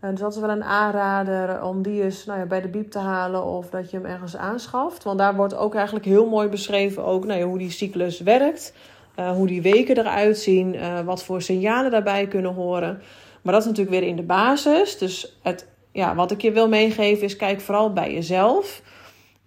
Uh, 0.00 0.10
dat 0.16 0.34
is 0.34 0.40
wel 0.40 0.50
een 0.50 0.64
aanrader 0.64 1.62
om 1.62 1.82
die 1.82 2.02
eens 2.02 2.24
nou 2.24 2.38
ja, 2.38 2.46
bij 2.46 2.60
de 2.60 2.68
biep 2.68 2.90
te 2.90 2.98
halen 2.98 3.44
of 3.44 3.70
dat 3.70 3.90
je 3.90 3.96
hem 3.96 4.06
ergens 4.06 4.36
aanschaft. 4.36 5.04
Want 5.04 5.18
daar 5.18 5.34
wordt 5.34 5.56
ook 5.56 5.74
eigenlijk 5.74 6.04
heel 6.04 6.28
mooi 6.28 6.48
beschreven 6.48 7.04
ook, 7.04 7.24
nou 7.24 7.38
ja, 7.38 7.46
hoe 7.46 7.58
die 7.58 7.70
cyclus 7.70 8.20
werkt. 8.20 8.74
Uh, 9.18 9.30
hoe 9.30 9.46
die 9.46 9.62
weken 9.62 9.98
eruit 9.98 10.38
zien, 10.38 10.76
wat 11.04 11.24
voor 11.24 11.42
signalen 11.42 11.90
daarbij 11.90 12.26
kunnen 12.26 12.54
horen. 12.54 13.02
Maar 13.42 13.52
dat 13.52 13.62
is 13.62 13.68
natuurlijk 13.68 13.96
weer 13.96 14.08
in 14.08 14.16
de 14.16 14.22
basis. 14.22 14.98
Dus 14.98 15.38
het, 15.42 15.66
ja, 15.92 16.14
wat 16.14 16.30
ik 16.30 16.40
je 16.40 16.52
wil 16.52 16.68
meegeven 16.68 17.24
is: 17.24 17.36
kijk 17.36 17.60
vooral 17.60 17.92
bij 17.92 18.12
jezelf. 18.12 18.82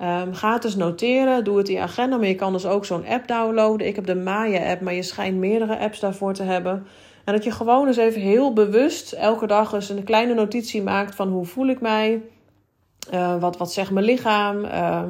Um, 0.02 0.34
ga 0.34 0.54
het 0.54 0.62
dus 0.62 0.76
noteren, 0.76 1.44
doe 1.44 1.58
het 1.58 1.70
in 1.70 1.76
je 1.76 1.82
agenda. 1.82 2.18
Maar 2.18 2.28
je 2.28 2.36
kan 2.36 2.54
dus 2.54 2.66
ook 2.66 2.86
zo'n 2.86 3.06
app 3.06 3.28
downloaden. 3.28 3.88
Ik 3.88 3.96
heb 3.96 4.06
de 4.06 4.16
Maya-app, 4.16 4.82
maar 4.82 4.94
je 4.94 5.04
schijnt 5.04 5.38
meerdere 5.38 5.80
apps 5.80 6.00
daarvoor 6.00 6.34
te 6.34 6.44
hebben. 6.44 6.88
En 7.24 7.34
dat 7.34 7.44
je 7.44 7.52
gewoon 7.52 7.88
eens 7.88 7.98
even 7.98 8.22
heel 8.22 8.54
bewust 8.54 9.12
elke 9.12 9.48
dag 9.48 9.74
eens 9.74 9.90
een 9.90 10.04
kleine 10.04 10.34
notitie 10.34 10.82
maakt 10.82 11.16
van 11.16 11.28
hoe 11.28 11.46
voel 11.46 11.68
ik 11.68 11.82
mij? 11.82 12.22
Uh, 13.14 13.40
wat, 13.40 13.58
wat 13.58 13.74
zegt 13.74 13.92
mijn 13.92 14.06
lichaam? 14.06 14.64
Uh, 14.64 15.04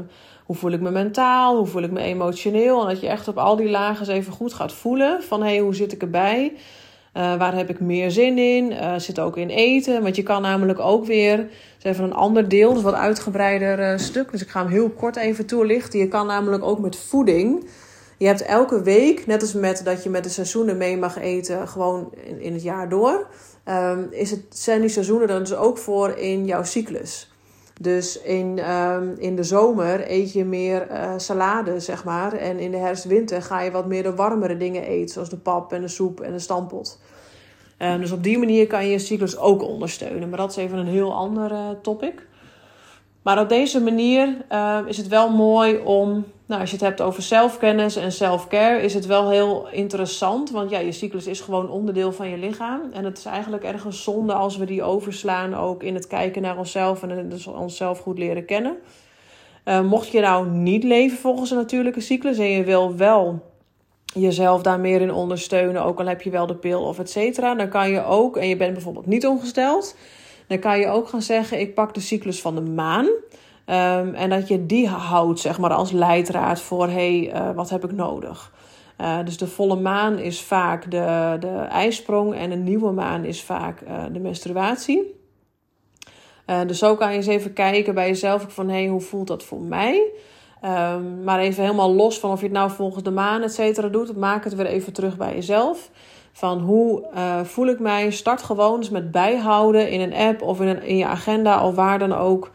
hoe 0.45 0.56
voel 0.56 0.71
ik 0.71 0.82
me 0.82 0.91
mentaal? 0.91 1.58
Hoe 1.58 1.65
voel 1.65 1.82
ik 1.82 1.91
me 1.91 2.02
emotioneel? 2.02 2.82
En 2.82 2.88
dat 2.88 3.02
je 3.02 3.08
echt 3.08 3.28
op 3.28 3.38
al 3.38 3.56
die 3.56 3.69
lagen 3.69 4.00
eens 4.00 4.15
even 4.17 4.34
goed 4.34 4.54
gaat 4.54 4.73
voelen 4.73 5.23
van 5.23 5.41
hé, 5.41 5.50
hey, 5.50 5.60
hoe 5.60 5.76
zit 5.76 5.91
ik 5.93 6.02
erbij? 6.02 6.54
Uh, 7.17 7.38
waar 7.38 7.56
heb 7.56 7.69
ik 7.69 7.80
meer 7.80 8.12
zin 8.12 8.38
in? 8.38 8.71
Uh, 8.71 8.93
zit 8.97 9.19
ook 9.19 9.38
in 9.38 9.49
eten. 9.49 10.03
Want 10.03 10.15
je 10.15 10.23
kan 10.23 10.41
namelijk 10.41 10.80
ook 10.80 11.06
weer. 11.06 11.38
Dat 11.38 11.47
is 11.82 11.91
even 11.91 12.03
een 12.03 12.13
ander 12.13 12.49
deel, 12.49 12.73
dus 12.73 12.84
wat 12.84 12.93
uitgebreider 12.93 13.80
uh, 13.91 13.97
stuk. 13.97 14.32
Dus 14.32 14.41
ik 14.41 14.47
ga 14.47 14.62
hem 14.62 14.71
heel 14.71 14.89
kort 14.89 15.15
even 15.15 15.45
toelichten. 15.45 15.99
Je 15.99 16.08
kan 16.08 16.27
namelijk 16.27 16.63
ook 16.63 16.80
met 16.80 16.95
voeding. 16.95 17.69
Je 18.17 18.27
hebt 18.27 18.41
elke 18.41 18.82
week, 18.82 19.25
net 19.25 19.41
als 19.41 19.53
met 19.53 19.82
dat 19.84 20.03
je 20.03 20.10
met 20.10 20.23
de 20.23 20.30
seizoenen 20.30 20.77
mee 20.77 20.97
mag 20.97 21.17
eten, 21.17 21.67
gewoon 21.67 22.13
in, 22.23 22.41
in 22.41 22.53
het 22.53 22.63
jaar 22.63 22.89
door. 22.89 23.27
Um, 23.65 24.08
is 24.12 24.32
het, 24.32 24.41
zijn 24.49 24.82
die 24.82 24.89
seizoenen 24.89 25.27
dan 25.27 25.39
dus 25.39 25.56
ook 25.56 25.77
voor 25.77 26.10
in 26.10 26.45
jouw 26.45 26.63
cyclus. 26.63 27.32
Dus 27.82 28.22
in, 28.22 28.72
um, 28.72 29.16
in 29.18 29.36
de 29.36 29.44
zomer 29.44 30.12
eet 30.12 30.34
je 30.34 30.46
meer 30.46 30.88
uh, 30.92 31.13
salade, 31.18 31.80
zeg 31.80 32.04
maar. 32.04 32.34
En 32.34 32.60
in 32.60 32.72
de 32.72 32.78
herfst-winter 32.78 33.42
ga 33.42 33.62
je 33.62 33.72
wat 33.72 33.86
meer 33.86 34.04
de 34.04 34.16
warmere 34.16 34.58
dingen 34.58 34.84
eten. 34.84 35.10
Zoals 35.10 35.30
de 35.30 35.38
pap 35.38 35.74
en 35.74 35.82
de 35.82 35.88
soep 35.88 36.22
en 36.22 36.32
de 36.32 36.40
stampot. 36.40 37.00
Um, 37.80 38.00
dus 38.00 38.12
op 38.12 38.24
die 38.24 38.38
manier 38.38 38.68
kan 38.68 38.86
je 38.86 38.92
je 38.92 39.00
cyclus 39.00 39.38
ook 39.38 39.63
ondersteunen. 39.63 40.30
Maar 40.30 40.38
dat 40.38 40.50
is 40.50 40.56
even 40.56 40.78
een 40.78 40.88
heel 40.88 41.13
ander 41.13 41.52
uh, 41.52 41.70
topic. 41.82 42.28
Maar 43.22 43.40
op 43.40 43.50
deze 43.50 43.82
manier 43.82 44.46
uh, 44.52 44.80
is 44.86 44.98
het 44.98 45.08
wel 45.08 45.30
mooi 45.30 45.78
om, 45.78 46.26
nou, 46.47 46.62
als 46.62 46.69
je 46.69 46.75
het 46.75 46.86
hebt 46.86 47.01
over 47.01 47.23
zelfkennis 47.23 47.95
en 47.95 48.12
self-care, 48.12 48.81
is 48.81 48.93
het 48.93 49.05
wel 49.05 49.29
heel 49.29 49.67
interessant. 49.71 50.51
Want 50.51 50.69
ja, 50.69 50.79
je 50.79 50.91
cyclus 50.91 51.27
is 51.27 51.41
gewoon 51.41 51.69
onderdeel 51.69 52.12
van 52.12 52.29
je 52.29 52.38
lichaam. 52.38 52.81
En 52.93 53.05
het 53.05 53.17
is 53.17 53.25
eigenlijk 53.25 53.63
ergens 53.63 54.03
zonde 54.03 54.33
als 54.33 54.57
we 54.57 54.65
die 54.65 54.83
overslaan, 54.83 55.55
ook 55.55 55.83
in 55.83 55.93
het 55.93 56.07
kijken 56.07 56.41
naar 56.41 56.57
onszelf 56.57 57.03
en 57.03 57.29
dus 57.29 57.47
onszelf 57.47 57.99
goed 57.99 58.17
leren 58.17 58.45
kennen. 58.45 58.77
Uh, 59.65 59.81
mocht 59.81 60.07
je 60.07 60.19
nou 60.19 60.49
niet 60.49 60.83
leven 60.83 61.17
volgens 61.17 61.51
een 61.51 61.57
natuurlijke 61.57 62.01
cyclus 62.01 62.38
en 62.38 62.49
je 62.49 62.63
wil 62.63 62.95
wel 62.95 63.41
jezelf 64.05 64.62
daar 64.62 64.79
meer 64.79 65.01
in 65.01 65.13
ondersteunen, 65.13 65.83
ook 65.83 65.99
al 65.99 66.07
heb 66.07 66.21
je 66.21 66.29
wel 66.29 66.47
de 66.47 66.55
pil 66.55 66.81
of 66.81 66.99
et 66.99 67.10
cetera, 67.10 67.55
dan 67.55 67.69
kan 67.69 67.89
je 67.89 68.03
ook, 68.03 68.38
en 68.38 68.47
je 68.47 68.55
bent 68.55 68.73
bijvoorbeeld 68.73 69.05
niet 69.05 69.27
ongesteld, 69.27 69.95
dan 70.47 70.60
kan 70.60 70.79
je 70.79 70.88
ook 70.88 71.10
gaan 71.10 71.21
zeggen: 71.21 71.60
ik 71.60 71.73
pak 71.73 71.93
de 71.93 71.99
cyclus 71.99 72.41
van 72.41 72.55
de 72.55 72.62
maan. 72.62 73.07
Um, 73.69 74.13
en 74.13 74.30
dat 74.30 74.47
je 74.47 74.65
die 74.65 74.88
houdt, 74.88 75.39
zeg 75.39 75.58
maar, 75.58 75.73
als 75.73 75.91
leidraad 75.91 76.62
voor: 76.62 76.88
hé, 76.88 77.27
hey, 77.27 77.49
uh, 77.49 77.56
wat 77.56 77.69
heb 77.69 77.84
ik 77.84 77.91
nodig? 77.91 78.53
Uh, 79.01 79.17
dus 79.25 79.38
de 79.38 79.47
volle 79.47 79.75
maan 79.75 80.17
is 80.17 80.41
vaak 80.41 80.91
de, 80.91 81.38
de 81.39 81.65
ijsprong 81.69 82.36
en 82.36 82.51
een 82.51 82.63
nieuwe 82.63 82.91
maan 82.91 83.25
is 83.25 83.43
vaak 83.43 83.82
uh, 83.82 84.03
de 84.12 84.19
menstruatie. 84.19 85.15
dus 86.67 86.80
zo 86.80 86.95
kan 86.95 87.12
je 87.12 87.17
eens 87.17 87.27
even 87.27 87.53
kijken 87.53 87.93
bij 87.93 88.08
jezelf 88.08 88.45
van 88.47 88.69
hé, 88.69 88.80
hey, 88.80 88.88
hoe 88.88 89.01
voelt 89.01 89.27
dat 89.27 89.43
voor 89.43 89.62
mij? 89.62 90.12
Um, 90.65 91.23
maar 91.23 91.39
even 91.39 91.63
helemaal 91.63 91.93
los 91.93 92.19
van 92.19 92.32
of 92.32 92.39
je 92.39 92.45
het 92.45 92.56
nou 92.56 92.71
volgens 92.71 93.03
de 93.03 93.12
maan, 93.12 93.41
et 93.41 93.53
cetera, 93.53 93.88
doet. 93.88 94.17
Maak 94.17 94.43
het 94.43 94.56
weer 94.56 94.65
even 94.65 94.93
terug 94.93 95.17
bij 95.17 95.34
jezelf. 95.34 95.89
Van 96.32 96.60
hoe 96.60 97.03
voel 97.43 97.67
ik 97.67 97.80
mij? 97.80 98.12
Start 98.12 98.43
gewoon 98.43 98.77
eens 98.77 98.89
met 98.89 99.12
bijhouden 99.12 99.89
in 99.89 100.01
een 100.01 100.13
app 100.13 100.41
of 100.41 100.62
in, 100.62 100.67
een, 100.67 100.84
in 100.84 100.97
je 100.97 101.06
agenda 101.06 101.67
of 101.67 101.75
waar 101.75 101.99
dan 101.99 102.13
ook. 102.13 102.51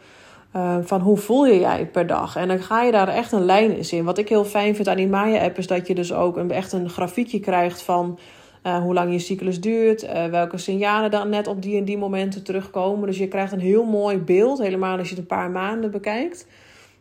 Uh, 0.55 0.77
van 0.81 1.01
hoe 1.01 1.17
voel 1.17 1.45
je 1.45 1.59
jij 1.59 1.85
per 1.85 2.07
dag? 2.07 2.35
En 2.35 2.47
dan 2.47 2.59
ga 2.59 2.83
je 2.83 2.91
daar 2.91 3.07
echt 3.07 3.31
een 3.31 3.45
lijn 3.45 3.77
in 3.77 3.85
zien. 3.85 4.03
Wat 4.03 4.17
ik 4.17 4.29
heel 4.29 4.45
fijn 4.45 4.75
vind 4.75 4.87
aan 4.87 4.97
die 4.97 5.07
Maya-app 5.07 5.57
is 5.57 5.67
dat 5.67 5.87
je 5.87 5.95
dus 5.95 6.13
ook 6.13 6.37
een, 6.37 6.51
echt 6.51 6.71
een 6.71 6.89
grafiekje 6.89 7.39
krijgt 7.39 7.81
van 7.81 8.19
uh, 8.63 8.77
hoe 8.77 8.93
lang 8.93 9.11
je 9.11 9.19
cyclus 9.19 9.61
duurt, 9.61 10.03
uh, 10.03 10.25
welke 10.25 10.57
signalen 10.57 11.11
dan 11.11 11.29
net 11.29 11.47
op 11.47 11.61
die 11.61 11.77
en 11.77 11.85
die 11.85 11.97
momenten 11.97 12.43
terugkomen. 12.43 13.07
Dus 13.07 13.17
je 13.17 13.27
krijgt 13.27 13.51
een 13.51 13.59
heel 13.59 13.83
mooi 13.83 14.17
beeld, 14.17 14.59
helemaal 14.59 14.97
als 14.97 15.09
je 15.09 15.15
het 15.15 15.23
een 15.23 15.37
paar 15.37 15.51
maanden 15.51 15.91
bekijkt. 15.91 16.47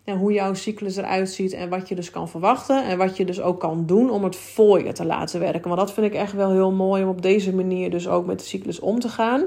En 0.05 0.17
hoe 0.17 0.33
jouw 0.33 0.55
cyclus 0.55 0.97
eruit 0.97 1.31
ziet 1.31 1.53
en 1.53 1.69
wat 1.69 1.89
je 1.89 1.95
dus 1.95 2.11
kan 2.11 2.29
verwachten. 2.29 2.85
En 2.85 2.99
wat 2.99 3.17
je 3.17 3.25
dus 3.25 3.41
ook 3.41 3.61
kan 3.61 3.87
doen 3.87 4.11
om 4.11 4.25
het 4.25 4.37
voor 4.37 4.85
je 4.85 4.93
te 4.93 5.05
laten 5.05 5.41
werken. 5.41 5.69
Want 5.69 5.81
dat 5.81 5.93
vind 5.93 6.07
ik 6.07 6.15
echt 6.15 6.33
wel 6.33 6.51
heel 6.51 6.73
mooi 6.73 7.03
om 7.03 7.09
op 7.09 7.23
deze 7.23 7.55
manier 7.55 7.91
dus 7.91 8.09
ook 8.09 8.27
met 8.27 8.39
de 8.39 8.45
cyclus 8.45 8.81
om 8.81 9.01
te 9.01 9.09
gaan. 9.09 9.43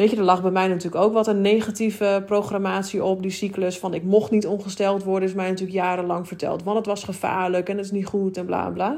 Weet 0.00 0.10
je, 0.10 0.16
er 0.16 0.22
lag 0.22 0.42
bij 0.42 0.50
mij 0.50 0.68
natuurlijk 0.68 1.04
ook 1.04 1.12
wat 1.12 1.26
een 1.26 1.40
negatieve 1.40 2.22
programmatie 2.26 3.04
op, 3.04 3.22
die 3.22 3.30
cyclus. 3.30 3.78
Van 3.78 3.94
ik 3.94 4.02
mocht 4.02 4.30
niet 4.30 4.46
ongesteld 4.46 5.04
worden, 5.04 5.28
is 5.28 5.34
mij 5.34 5.48
natuurlijk 5.48 5.78
jarenlang 5.78 6.28
verteld. 6.28 6.62
Want 6.62 6.76
het 6.76 6.86
was 6.86 7.04
gevaarlijk 7.04 7.68
en 7.68 7.76
het 7.76 7.84
is 7.84 7.90
niet 7.90 8.06
goed 8.06 8.36
en 8.36 8.46
bla 8.46 8.70
bla. 8.70 8.96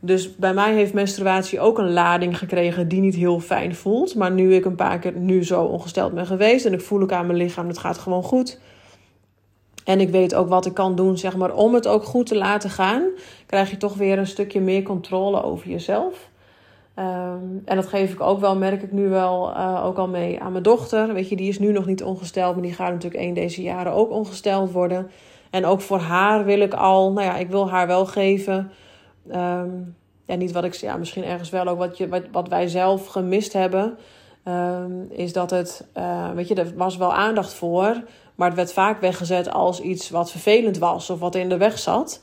Dus 0.00 0.36
bij 0.36 0.54
mij 0.54 0.74
heeft 0.74 0.92
menstruatie 0.92 1.60
ook 1.60 1.78
een 1.78 1.92
lading 1.92 2.38
gekregen 2.38 2.88
die 2.88 3.00
niet 3.00 3.14
heel 3.14 3.40
fijn 3.40 3.74
voelt. 3.74 4.14
Maar 4.14 4.30
nu 4.30 4.54
ik 4.54 4.64
een 4.64 4.74
paar 4.74 4.98
keer 4.98 5.12
nu 5.12 5.44
zo 5.44 5.62
ongesteld 5.62 6.14
ben 6.14 6.26
geweest 6.26 6.66
en 6.66 6.72
ik 6.72 6.80
voel 6.80 7.02
ook 7.02 7.12
aan 7.12 7.26
mijn 7.26 7.38
lichaam, 7.38 7.68
het 7.68 7.78
gaat 7.78 7.98
gewoon 7.98 8.22
goed. 8.22 8.58
En 9.84 10.00
ik 10.00 10.08
weet 10.08 10.34
ook 10.34 10.48
wat 10.48 10.66
ik 10.66 10.74
kan 10.74 10.94
doen, 10.96 11.18
zeg 11.18 11.36
maar, 11.36 11.54
om 11.54 11.74
het 11.74 11.86
ook 11.86 12.04
goed 12.04 12.26
te 12.26 12.36
laten 12.36 12.70
gaan. 12.70 13.02
Krijg 13.46 13.70
je 13.70 13.76
toch 13.76 13.94
weer 13.94 14.18
een 14.18 14.26
stukje 14.26 14.60
meer 14.60 14.82
controle 14.82 15.42
over 15.42 15.68
jezelf. 15.68 16.32
Ehm, 16.94 17.58
en 17.64 17.76
dat 17.76 17.86
geef 17.86 18.12
ik 18.12 18.20
ook 18.20 18.40
wel, 18.40 18.56
merk 18.56 18.82
ik 18.82 18.92
nu 18.92 19.08
wel 19.08 19.50
uh, 19.50 19.84
ook 19.84 19.96
al 19.96 20.08
mee 20.08 20.40
aan 20.40 20.52
mijn 20.52 20.62
dochter. 20.62 21.14
Weet 21.14 21.28
je, 21.28 21.36
die 21.36 21.48
is 21.48 21.58
nu 21.58 21.72
nog 21.72 21.86
niet 21.86 22.02
ongesteld, 22.02 22.54
maar 22.54 22.62
die 22.62 22.74
gaat 22.74 22.92
natuurlijk 22.92 23.22
één 23.22 23.34
deze 23.34 23.62
jaren 23.62 23.92
ook 23.92 24.10
ongesteld 24.10 24.72
worden. 24.72 25.10
En 25.50 25.66
ook 25.66 25.80
voor 25.80 25.98
haar 25.98 26.44
wil 26.44 26.60
ik 26.60 26.74
al, 26.74 27.12
nou 27.12 27.26
ja, 27.26 27.36
ik 27.36 27.50
wil 27.50 27.70
haar 27.70 27.86
wel 27.86 28.06
geven. 28.06 28.70
Um, 29.34 29.96
ja, 30.26 30.34
niet 30.34 30.52
wat 30.52 30.64
ik, 30.64 30.74
ja, 30.74 30.96
misschien 30.96 31.24
ergens 31.24 31.50
wel 31.50 31.66
ook 31.66 31.78
wat, 31.78 31.98
je, 31.98 32.08
wat, 32.08 32.22
wat 32.32 32.48
wij 32.48 32.68
zelf 32.68 33.06
gemist 33.06 33.52
hebben. 33.52 33.98
Um, 34.48 35.06
is 35.10 35.32
dat 35.32 35.50
het, 35.50 35.86
uh, 35.96 36.30
weet 36.30 36.48
je, 36.48 36.54
er 36.54 36.72
was 36.76 36.96
wel 36.96 37.14
aandacht 37.14 37.54
voor, 37.54 38.02
maar 38.34 38.48
het 38.48 38.56
werd 38.56 38.72
vaak 38.72 39.00
weggezet 39.00 39.50
als 39.50 39.80
iets 39.80 40.10
wat 40.10 40.30
vervelend 40.30 40.78
was 40.78 41.10
of 41.10 41.18
wat 41.18 41.34
in 41.34 41.48
de 41.48 41.56
weg 41.56 41.78
zat. 41.78 42.22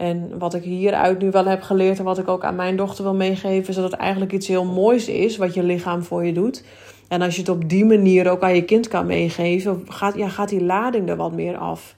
En 0.00 0.38
wat 0.38 0.54
ik 0.54 0.62
hieruit 0.62 1.18
nu 1.18 1.30
wel 1.30 1.44
heb 1.44 1.62
geleerd 1.62 1.98
en 1.98 2.04
wat 2.04 2.18
ik 2.18 2.28
ook 2.28 2.44
aan 2.44 2.54
mijn 2.54 2.76
dochter 2.76 3.04
wil 3.04 3.14
meegeven, 3.14 3.68
is 3.68 3.74
dat 3.74 3.90
het 3.90 4.00
eigenlijk 4.00 4.32
iets 4.32 4.46
heel 4.46 4.64
moois 4.64 5.08
is 5.08 5.36
wat 5.36 5.54
je 5.54 5.62
lichaam 5.62 6.02
voor 6.02 6.24
je 6.24 6.32
doet. 6.32 6.64
En 7.08 7.22
als 7.22 7.34
je 7.34 7.40
het 7.40 7.50
op 7.50 7.68
die 7.68 7.84
manier 7.84 8.30
ook 8.30 8.42
aan 8.42 8.54
je 8.54 8.64
kind 8.64 8.88
kan 8.88 9.06
meegeven, 9.06 9.84
gaat, 9.88 10.14
ja, 10.16 10.28
gaat 10.28 10.48
die 10.48 10.62
lading 10.62 11.08
er 11.08 11.16
wat 11.16 11.32
meer 11.32 11.56
af. 11.56 11.94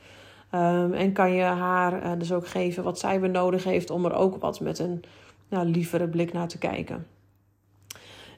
Um, 0.55 0.93
en 0.93 1.13
kan 1.13 1.33
je 1.33 1.43
haar 1.43 2.05
uh, 2.05 2.11
dus 2.19 2.33
ook 2.33 2.47
geven 2.47 2.83
wat 2.83 2.99
zij 2.99 3.21
weer 3.21 3.31
nodig 3.31 3.65
heeft 3.65 3.91
om 3.91 4.05
er 4.05 4.15
ook 4.15 4.37
wat 4.41 4.61
met 4.61 4.79
een 4.79 5.03
nou, 5.49 5.67
lievere 5.67 6.09
blik 6.09 6.33
naar 6.33 6.49
te 6.49 6.59
kijken. 6.59 7.07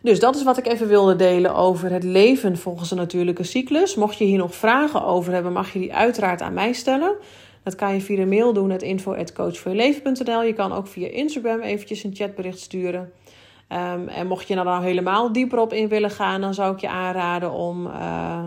Dus 0.02 0.20
dat 0.20 0.36
is 0.36 0.42
wat 0.42 0.58
ik 0.58 0.66
even 0.66 0.88
wilde 0.88 1.16
delen 1.16 1.54
over 1.54 1.90
het 1.90 2.04
leven 2.04 2.58
volgens 2.58 2.90
een 2.90 2.96
natuurlijke 2.96 3.42
cyclus. 3.42 3.94
Mocht 3.94 4.18
je 4.18 4.24
hier 4.24 4.38
nog 4.38 4.54
vragen 4.54 5.04
over 5.04 5.32
hebben, 5.32 5.52
mag 5.52 5.72
je 5.72 5.78
die 5.78 5.94
uiteraard 5.94 6.42
aan 6.42 6.54
mij 6.54 6.72
stellen. 6.72 7.16
Dat 7.64 7.74
kan 7.74 7.94
je 7.94 8.00
via 8.00 8.16
de 8.16 8.26
mail 8.26 8.52
doen, 8.52 8.70
het 8.70 8.82
info.coachvoorjeleven.nl. 8.82 10.42
Je 10.42 10.52
kan 10.52 10.72
ook 10.72 10.86
via 10.86 11.08
Instagram 11.08 11.60
eventjes 11.60 12.04
een 12.04 12.14
chatbericht 12.14 12.58
sturen. 12.58 13.12
Um, 13.68 14.08
en 14.08 14.26
mocht 14.26 14.48
je 14.48 14.56
er 14.56 14.64
nou 14.64 14.84
helemaal 14.84 15.32
dieper 15.32 15.58
op 15.58 15.72
in 15.72 15.88
willen 15.88 16.10
gaan, 16.10 16.40
dan 16.40 16.54
zou 16.54 16.74
ik 16.74 16.80
je 16.80 16.88
aanraden 16.88 17.52
om, 17.52 17.86
uh, 17.86 18.44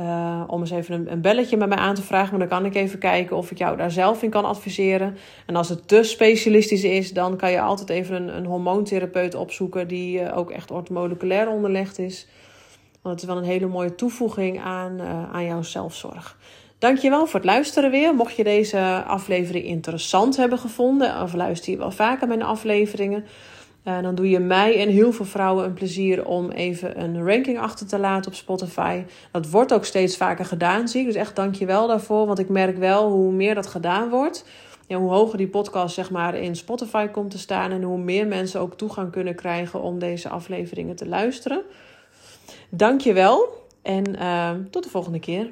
uh, 0.00 0.42
om 0.46 0.60
eens 0.60 0.70
even 0.70 0.94
een, 0.94 1.12
een, 1.12 1.20
belletje 1.20 1.56
met 1.56 1.68
mij 1.68 1.78
aan 1.78 1.94
te 1.94 2.02
vragen. 2.02 2.30
Maar 2.30 2.48
dan 2.48 2.58
kan 2.58 2.66
ik 2.66 2.74
even 2.74 2.98
kijken 2.98 3.36
of 3.36 3.50
ik 3.50 3.58
jou 3.58 3.76
daar 3.76 3.90
zelf 3.90 4.22
in 4.22 4.30
kan 4.30 4.44
adviseren. 4.44 5.16
En 5.46 5.56
als 5.56 5.68
het 5.68 5.88
te 5.88 6.02
specialistisch 6.02 6.84
is, 6.84 7.12
dan 7.12 7.36
kan 7.36 7.50
je 7.50 7.60
altijd 7.60 7.90
even 7.90 8.16
een, 8.16 8.36
een 8.36 8.46
hormoontherapeut 8.46 9.34
opzoeken 9.34 9.88
die 9.88 10.20
uh, 10.20 10.36
ook 10.36 10.50
echt 10.50 10.70
orthomoleculair 10.70 11.48
onderlegd 11.48 11.98
is. 11.98 12.28
Want 13.02 13.14
het 13.14 13.22
is 13.22 13.34
wel 13.34 13.42
een 13.42 13.50
hele 13.50 13.66
mooie 13.66 13.94
toevoeging 13.94 14.60
aan, 14.60 15.00
aan 15.32 15.44
jouw 15.44 15.62
zelfzorg. 15.62 16.38
Dankjewel 16.80 17.26
voor 17.26 17.40
het 17.40 17.48
luisteren 17.48 17.90
weer. 17.90 18.14
Mocht 18.14 18.36
je 18.36 18.44
deze 18.44 19.02
aflevering 19.06 19.64
interessant 19.64 20.36
hebben 20.36 20.58
gevonden, 20.58 21.22
of 21.22 21.34
luister 21.34 21.72
je 21.72 21.78
wel 21.78 21.90
vaker 21.90 22.28
mijn 22.28 22.42
afleveringen, 22.42 23.24
uh, 23.84 24.02
dan 24.02 24.14
doe 24.14 24.28
je 24.30 24.38
mij 24.38 24.80
en 24.80 24.88
heel 24.88 25.12
veel 25.12 25.24
vrouwen 25.24 25.64
een 25.64 25.72
plezier 25.72 26.26
om 26.26 26.50
even 26.50 27.00
een 27.00 27.24
ranking 27.26 27.58
achter 27.58 27.86
te 27.86 27.98
laten 27.98 28.30
op 28.30 28.36
Spotify. 28.36 29.02
Dat 29.32 29.50
wordt 29.50 29.72
ook 29.72 29.84
steeds 29.84 30.16
vaker 30.16 30.44
gedaan, 30.44 30.88
zie 30.88 31.00
ik. 31.00 31.06
Dus 31.06 31.14
echt 31.14 31.36
dankjewel 31.36 31.86
daarvoor, 31.86 32.26
want 32.26 32.38
ik 32.38 32.48
merk 32.48 32.76
wel 32.76 33.10
hoe 33.10 33.32
meer 33.32 33.54
dat 33.54 33.66
gedaan 33.66 34.08
wordt, 34.08 34.44
ja, 34.86 34.96
hoe 34.96 35.10
hoger 35.10 35.38
die 35.38 35.48
podcast 35.48 35.94
zeg 35.94 36.10
maar 36.10 36.34
in 36.34 36.56
Spotify 36.56 37.06
komt 37.06 37.30
te 37.30 37.38
staan 37.38 37.70
en 37.70 37.82
hoe 37.82 37.98
meer 37.98 38.26
mensen 38.26 38.60
ook 38.60 38.76
toegang 38.76 39.10
kunnen 39.10 39.34
krijgen 39.34 39.82
om 39.82 39.98
deze 39.98 40.28
afleveringen 40.28 40.96
te 40.96 41.08
luisteren. 41.08 41.62
Dankjewel 42.70 43.48
en 43.82 44.14
uh, 44.16 44.50
tot 44.70 44.82
de 44.84 44.90
volgende 44.90 45.20
keer. 45.20 45.50